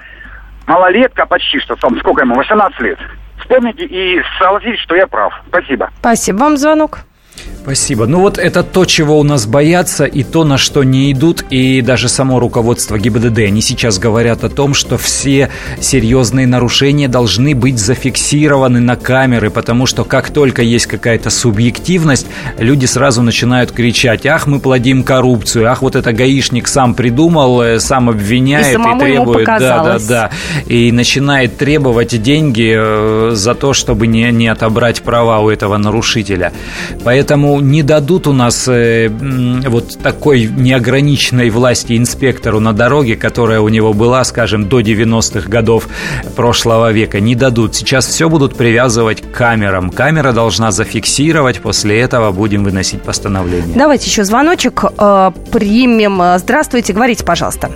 малолетка 0.67 1.27
почти 1.27 1.61
что, 1.61 1.77
там, 1.77 1.99
сколько 2.01 2.23
ему, 2.23 2.35
18 2.35 2.81
лет. 2.81 2.99
Вспомните 3.41 3.85
и 3.85 4.23
согласитесь, 4.39 4.81
что 4.81 4.97
я 4.97 5.07
прав. 5.07 5.33
Спасибо. 5.49 5.91
Спасибо 6.01 6.39
вам 6.39 6.57
звонок. 6.57 7.01
Спасибо. 7.67 8.07
Ну 8.07 8.21
вот 8.21 8.39
это 8.39 8.63
то, 8.63 8.85
чего 8.85 9.19
у 9.19 9.25
нас 9.25 9.45
боятся, 9.45 10.05
и 10.05 10.23
то, 10.23 10.45
на 10.45 10.57
что 10.57 10.85
не 10.85 11.11
идут, 11.11 11.43
и 11.51 11.81
даже 11.81 12.09
само 12.09 12.39
руководство 12.39 12.97
ГИБДД. 12.97 13.39
Они 13.41 13.61
сейчас 13.61 13.99
говорят 13.99 14.45
о 14.45 14.49
том, 14.49 14.73
что 14.73 14.97
все 14.97 15.51
серьезные 15.81 16.47
нарушения 16.47 17.09
должны 17.09 17.57
быть 17.57 17.81
зафиксированы 17.81 18.79
на 18.79 18.95
камеры, 18.95 19.51
потому 19.51 19.87
что 19.87 20.05
как 20.05 20.31
только 20.31 20.63
есть 20.63 20.87
какая-то 20.87 21.29
субъективность, 21.29 22.29
люди 22.57 22.87
сразу 22.87 23.21
начинают 23.23 23.73
кричать, 23.73 24.27
ах, 24.27 24.47
мы 24.47 24.61
плодим 24.61 25.03
коррупцию, 25.03 25.69
ах, 25.69 25.83
вот 25.83 25.97
это 25.97 26.13
гаишник 26.13 26.69
сам 26.69 26.95
придумал, 26.95 27.63
э, 27.63 27.81
сам 27.81 28.09
обвиняет 28.11 28.79
и, 28.79 28.81
и 28.81 28.99
требует. 29.01 29.45
Да, 29.45 29.59
да, 29.59 29.99
да. 30.09 30.31
И 30.67 30.93
начинает 30.93 31.57
требовать 31.57 32.23
деньги 32.23 32.77
э, 32.79 33.31
за 33.33 33.57
то, 33.57 33.73
чтобы 33.73 34.07
не, 34.07 34.31
не 34.31 34.47
отобрать 34.47 35.03
права 35.03 35.41
у 35.41 35.51
этого 35.51 35.77
нарушителя. 35.79 36.53
Поэтому 37.03 37.56
Не 37.61 37.83
дадут 37.83 38.27
у 38.27 38.33
нас 38.33 38.69
э, 38.69 39.09
вот 39.09 39.99
такой 40.03 40.47
неограниченной 40.47 41.51
власти 41.51 41.97
инспектору 41.97 42.61
на 42.61 42.73
дороге, 42.73 43.17
которая 43.17 43.61
у 43.61 43.69
него 43.69 43.93
была, 43.93 44.25
скажем, 44.25 44.69
до 44.69 44.81
90-х 44.81 45.49
годов 45.49 45.89
прошлого 46.35 46.93
века. 46.93 47.21
Не 47.21 47.35
дадут. 47.35 47.75
Сейчас 47.75 48.07
все 48.07 48.29
будут 48.29 48.57
привязывать 48.57 49.23
к 49.23 49.31
камерам. 49.31 49.91
Камера 49.91 50.33
должна 50.33 50.71
зафиксировать, 50.71 51.61
после 51.61 52.01
этого 52.01 52.33
будем 52.33 52.65
выносить 52.65 53.03
постановление. 53.03 53.77
Давайте 53.77 54.09
еще 54.09 54.25
звоночек 54.25 54.85
э, 54.85 55.31
примем. 55.53 56.39
Здравствуйте, 56.39 56.93
говорите, 56.93 57.25
пожалуйста. 57.25 57.71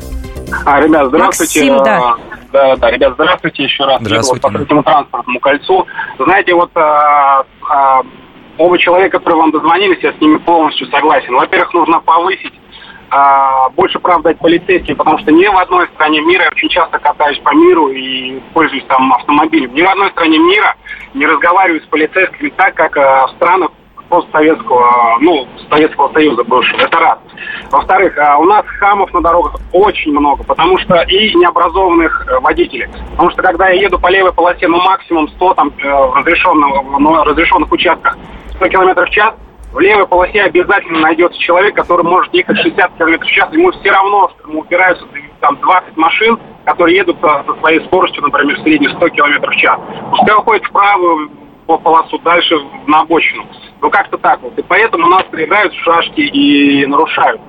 А, 0.64 0.80
ребят, 0.80 1.08
здравствуйте. 1.08 1.72
Максим, 1.72 1.84
да. 1.84 2.16
Да, 2.52 2.76
да, 2.76 2.90
ребят, 2.90 3.14
здравствуйте 3.14 3.62
еще 3.62 3.84
раз. 3.84 4.00
Здравствуйте. 4.02 4.42
Вот 4.42 4.52
по 4.52 4.58
третьему 4.58 4.82
транспортному 4.82 5.40
кольцу. 5.40 5.86
Знаете, 6.18 6.54
вот 6.54 6.70
а, 6.74 7.44
а, 7.68 8.02
оба 8.58 8.78
человека, 8.78 9.18
которые 9.18 9.40
вам 9.40 9.50
дозвонились, 9.50 10.02
я 10.02 10.12
с 10.12 10.20
ними 10.20 10.38
полностью 10.38 10.86
согласен. 10.88 11.34
Во-первых, 11.34 11.72
нужно 11.74 12.00
повысить 12.00 12.52
а, 13.10 13.68
больше 13.70 13.98
прав 13.98 14.22
дать 14.22 14.38
полицейским, 14.38 14.96
потому 14.96 15.18
что 15.18 15.32
ни 15.32 15.46
в 15.46 15.56
одной 15.56 15.88
стране 15.94 16.20
мира, 16.20 16.44
я 16.44 16.50
очень 16.50 16.68
часто 16.68 16.98
катаюсь 16.98 17.38
по 17.40 17.54
миру 17.54 17.88
и 17.88 18.40
пользуюсь 18.54 18.84
там 18.86 19.12
автомобилем, 19.12 19.74
ни 19.74 19.82
в 19.82 19.88
одной 19.88 20.10
стране 20.10 20.38
мира 20.38 20.76
не 21.14 21.26
разговариваю 21.26 21.82
с 21.82 21.86
полицейскими 21.86 22.50
так, 22.50 22.74
как 22.74 22.96
а, 22.96 23.26
в 23.26 23.30
странах 23.32 23.70
постсоветского, 24.10 25.18
ну, 25.20 25.48
Советского 25.70 26.12
Союза 26.12 26.44
бывшего. 26.44 26.80
Это 26.80 26.98
раз. 26.98 27.18
Во-вторых, 27.70 28.18
а, 28.18 28.38
у 28.38 28.44
нас 28.44 28.66
хамов 28.66 29.12
на 29.14 29.22
дорогах 29.22 29.56
очень 29.72 30.10
много, 30.10 30.42
потому 30.44 30.76
что 30.78 31.00
и 31.02 31.34
необразованных 31.34 32.26
э, 32.28 32.40
водителей. 32.40 32.88
Потому 33.12 33.30
что 33.30 33.42
когда 33.42 33.70
я 33.70 33.82
еду 33.82 33.98
по 33.98 34.08
левой 34.08 34.32
полосе, 34.32 34.66
ну, 34.68 34.78
максимум 34.78 35.28
100 35.28 35.54
там 35.54 35.72
э, 35.78 36.10
разрешенных, 36.16 36.82
ну, 36.98 37.24
разрешенных 37.24 37.70
участках 37.72 38.18
100 38.60 38.68
км 38.68 39.06
в 39.06 39.10
час, 39.10 39.34
в 39.72 39.80
левой 39.80 40.06
полосе 40.06 40.42
обязательно 40.42 41.00
найдется 41.00 41.38
человек, 41.40 41.74
который 41.74 42.04
может 42.04 42.32
ехать 42.34 42.58
60 42.58 42.92
км 42.98 43.24
в 43.24 43.30
час. 43.30 43.48
Ему 43.52 43.70
все 43.72 43.90
равно, 43.90 44.30
что 44.30 44.48
ему 44.48 44.60
упираются 44.60 45.04
там 45.40 45.56
20 45.60 45.96
машин, 45.96 46.38
которые 46.66 46.98
едут 46.98 47.16
со, 47.22 47.44
своей 47.60 47.80
скоростью, 47.86 48.22
например, 48.22 48.58
в 48.58 48.62
среднем 48.62 48.90
100 48.96 49.08
км 49.08 49.50
в 49.50 49.56
час. 49.56 49.80
Пускай 50.10 50.36
уходит 50.36 50.64
в 50.66 50.72
правую 50.72 51.30
полосу, 51.66 52.18
дальше 52.18 52.56
на 52.86 53.00
обочину. 53.00 53.46
Ну, 53.80 53.90
как-то 53.90 54.18
так 54.18 54.42
вот. 54.42 54.58
И 54.58 54.62
поэтому 54.62 55.06
нас 55.06 55.22
проиграют 55.30 55.72
в 55.72 55.82
шашки 55.82 56.20
и 56.20 56.84
нарушают. 56.84 57.40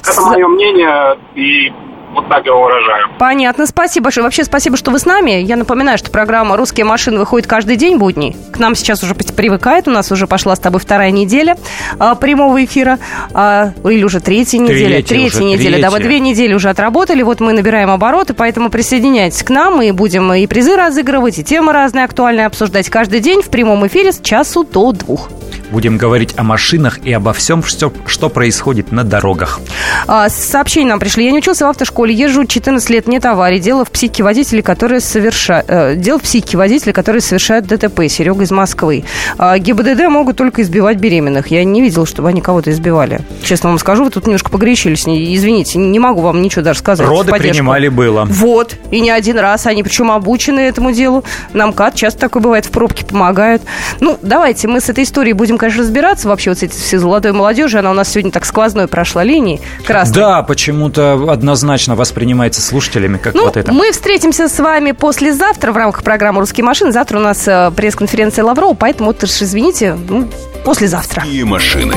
Это 0.00 0.20
мое 0.22 0.48
мнение, 0.48 1.18
и 1.34 1.72
вот 2.12 2.28
так 2.28 2.44
я 2.44 2.52
выражаю. 2.52 3.08
Понятно, 3.18 3.66
спасибо 3.66 4.04
большое. 4.04 4.24
Вообще 4.24 4.44
спасибо, 4.44 4.76
что 4.76 4.90
вы 4.90 4.98
с 4.98 5.06
нами. 5.06 5.42
Я 5.42 5.56
напоминаю, 5.56 5.98
что 5.98 6.10
программа 6.10 6.56
«Русские 6.56 6.84
машины» 6.84 7.18
выходит 7.18 7.46
каждый 7.46 7.76
день 7.76 7.98
будний. 7.98 8.36
К 8.52 8.58
нам 8.58 8.74
сейчас 8.74 9.02
уже 9.02 9.14
привыкает. 9.14 9.86
У 9.86 9.90
нас 9.90 10.10
уже 10.10 10.26
пошла 10.26 10.56
с 10.56 10.58
тобой 10.58 10.80
вторая 10.80 11.10
неделя 11.10 11.56
а, 11.98 12.14
прямого 12.14 12.64
эфира. 12.64 12.98
А, 13.32 13.72
или 13.84 14.02
уже 14.02 14.20
третья 14.20 14.58
неделя. 14.58 14.96
Третья, 14.96 15.08
третья 15.08 15.42
неделя. 15.42 15.70
Третья. 15.74 15.82
Да, 15.82 15.90
мы 15.90 16.00
две 16.00 16.20
недели 16.20 16.52
уже 16.52 16.68
отработали. 16.68 17.22
Вот 17.22 17.40
мы 17.40 17.52
набираем 17.52 17.90
обороты, 17.90 18.34
поэтому 18.34 18.70
присоединяйтесь 18.70 19.42
к 19.42 19.50
нам. 19.50 19.76
Мы 19.76 19.92
будем 19.92 20.32
и 20.32 20.46
призы 20.46 20.76
разыгрывать, 20.76 21.38
и 21.38 21.44
темы 21.44 21.72
разные 21.72 22.04
актуальные 22.04 22.46
обсуждать 22.46 22.90
каждый 22.90 23.20
день 23.20 23.42
в 23.42 23.50
прямом 23.50 23.86
эфире 23.86 24.12
с 24.12 24.20
часу 24.20 24.64
до 24.64 24.92
двух. 24.92 25.30
Будем 25.70 25.98
говорить 25.98 26.34
о 26.36 26.42
машинах 26.42 26.98
и 27.04 27.12
обо 27.12 27.32
всем, 27.32 27.62
что, 27.62 27.92
что 28.06 28.28
происходит 28.28 28.90
на 28.90 29.04
дорогах. 29.04 29.60
А, 30.08 30.28
сообщения 30.28 30.88
нам 30.88 30.98
пришли. 30.98 31.24
Я 31.24 31.30
не 31.30 31.38
учился 31.38 31.66
в 31.66 31.68
автошколе 31.68 31.99
школе 32.00 32.14
езжу 32.14 32.46
14 32.46 32.88
лет, 32.88 33.08
нет 33.08 33.26
аварий. 33.26 33.58
Дело 33.58 33.84
в 33.84 33.90
психике 33.90 34.22
водителей, 34.22 34.62
которые 34.62 35.00
совершают... 35.00 35.66
Э, 35.68 35.94
дело 35.96 36.18
в 36.18 36.22
психике 36.22 36.56
водителей, 36.56 36.94
которые 36.94 37.20
совершают 37.20 37.66
ДТП. 37.66 38.08
Серега 38.08 38.42
из 38.42 38.50
Москвы. 38.50 39.04
А, 39.36 39.58
ГИБДД 39.58 40.08
могут 40.08 40.38
только 40.38 40.62
избивать 40.62 40.96
беременных. 40.96 41.48
Я 41.48 41.62
не 41.62 41.82
видела, 41.82 42.06
чтобы 42.06 42.30
они 42.30 42.40
кого-то 42.40 42.70
избивали. 42.70 43.20
Честно 43.42 43.68
вам 43.68 43.78
скажу, 43.78 44.04
вы 44.04 44.10
тут 44.10 44.24
немножко 44.24 44.48
погорячились. 44.50 45.02
Извините, 45.06 45.78
не 45.78 45.98
могу 45.98 46.22
вам 46.22 46.40
ничего 46.40 46.62
даже 46.62 46.78
сказать. 46.78 47.06
Роды 47.06 47.32
принимали 47.32 47.88
было. 47.88 48.24
Вот. 48.24 48.76
И 48.90 49.00
не 49.02 49.10
один 49.10 49.38
раз. 49.38 49.66
Они 49.66 49.82
причем 49.82 50.10
обучены 50.10 50.60
этому 50.60 50.92
делу. 50.92 51.22
Нам 51.52 51.74
кат 51.74 51.96
часто 51.96 52.20
такое 52.20 52.42
бывает. 52.42 52.64
В 52.64 52.70
пробке 52.70 53.04
помогают. 53.04 53.60
Ну, 54.00 54.18
давайте 54.22 54.68
мы 54.68 54.80
с 54.80 54.88
этой 54.88 55.04
историей 55.04 55.34
будем, 55.34 55.58
конечно, 55.58 55.82
разбираться. 55.82 56.28
Вообще 56.28 56.52
вот 56.52 56.60
с 56.60 56.62
этой 56.62 56.78
всей 56.78 56.96
золотой 56.96 57.32
молодежи. 57.32 57.78
Она 57.78 57.90
у 57.90 57.94
нас 57.94 58.08
сегодня 58.08 58.30
так 58.30 58.46
сквозной 58.46 58.88
прошла 58.88 59.22
линией. 59.22 59.60
Красной. 59.84 60.14
Да, 60.14 60.42
почему-то 60.42 61.26
однозначно 61.30 61.89
воспринимается 61.96 62.60
слушателями 62.60 63.18
как 63.18 63.34
ну, 63.34 63.44
вот 63.44 63.56
это. 63.56 63.72
Мы 63.72 63.92
встретимся 63.92 64.48
с 64.48 64.58
вами 64.58 64.92
послезавтра 64.92 65.72
в 65.72 65.76
рамках 65.76 66.02
программы 66.02 66.40
«Русские 66.40 66.64
машины». 66.64 66.92
Завтра 66.92 67.18
у 67.18 67.22
нас 67.22 67.46
э, 67.46 67.70
пресс-конференция 67.74 68.44
Лаврова, 68.44 68.74
поэтому 68.74 69.10
вот 69.10 69.22
извините, 69.24 69.96
ну, 70.08 70.28
послезавтра. 70.64 71.24
И 71.24 71.42
машины 71.44 71.94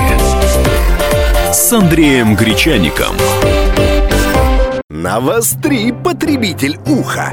с 1.52 1.72
Андреем 1.72 2.36
Гречаником. 2.36 3.16
Навостри, 4.90 5.92
потребитель 5.92 6.80
уха. 6.88 7.32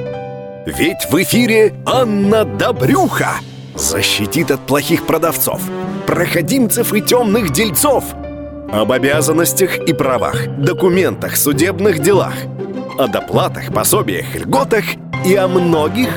Ведь 0.67 1.07
в 1.11 1.23
эфире 1.23 1.75
Анна 1.87 2.45
Добрюха 2.45 3.31
защитит 3.75 4.51
от 4.51 4.67
плохих 4.67 5.07
продавцов, 5.07 5.63
проходимцев 6.07 6.93
и 6.93 7.01
темных 7.01 7.51
дельцов. 7.51 8.05
Об 8.73 8.93
обязанностях 8.93 9.79
и 9.79 9.93
правах, 9.93 10.47
документах, 10.57 11.37
судебных 11.37 11.99
делах, 11.99 12.35
о 12.99 13.09
доплатах, 13.09 13.75
пособиях, 13.75 14.37
льготах 14.37 14.85
и 15.27 15.35
о 15.35 15.49
многих 15.49 16.09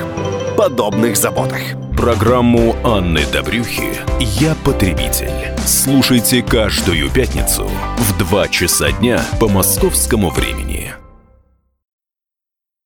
подобных 0.56 1.16
заботах. 1.16 1.58
Программу 1.96 2.76
Анны 2.84 3.22
Добрюхи 3.32 3.90
«Я 4.20 4.54
потребитель». 4.64 5.32
Слушайте 5.66 6.42
каждую 6.42 7.10
пятницу 7.10 7.68
в 7.98 8.18
2 8.18 8.48
часа 8.48 8.92
дня 8.92 9.20
по 9.40 9.48
московскому 9.48 10.30
времени. 10.30 10.83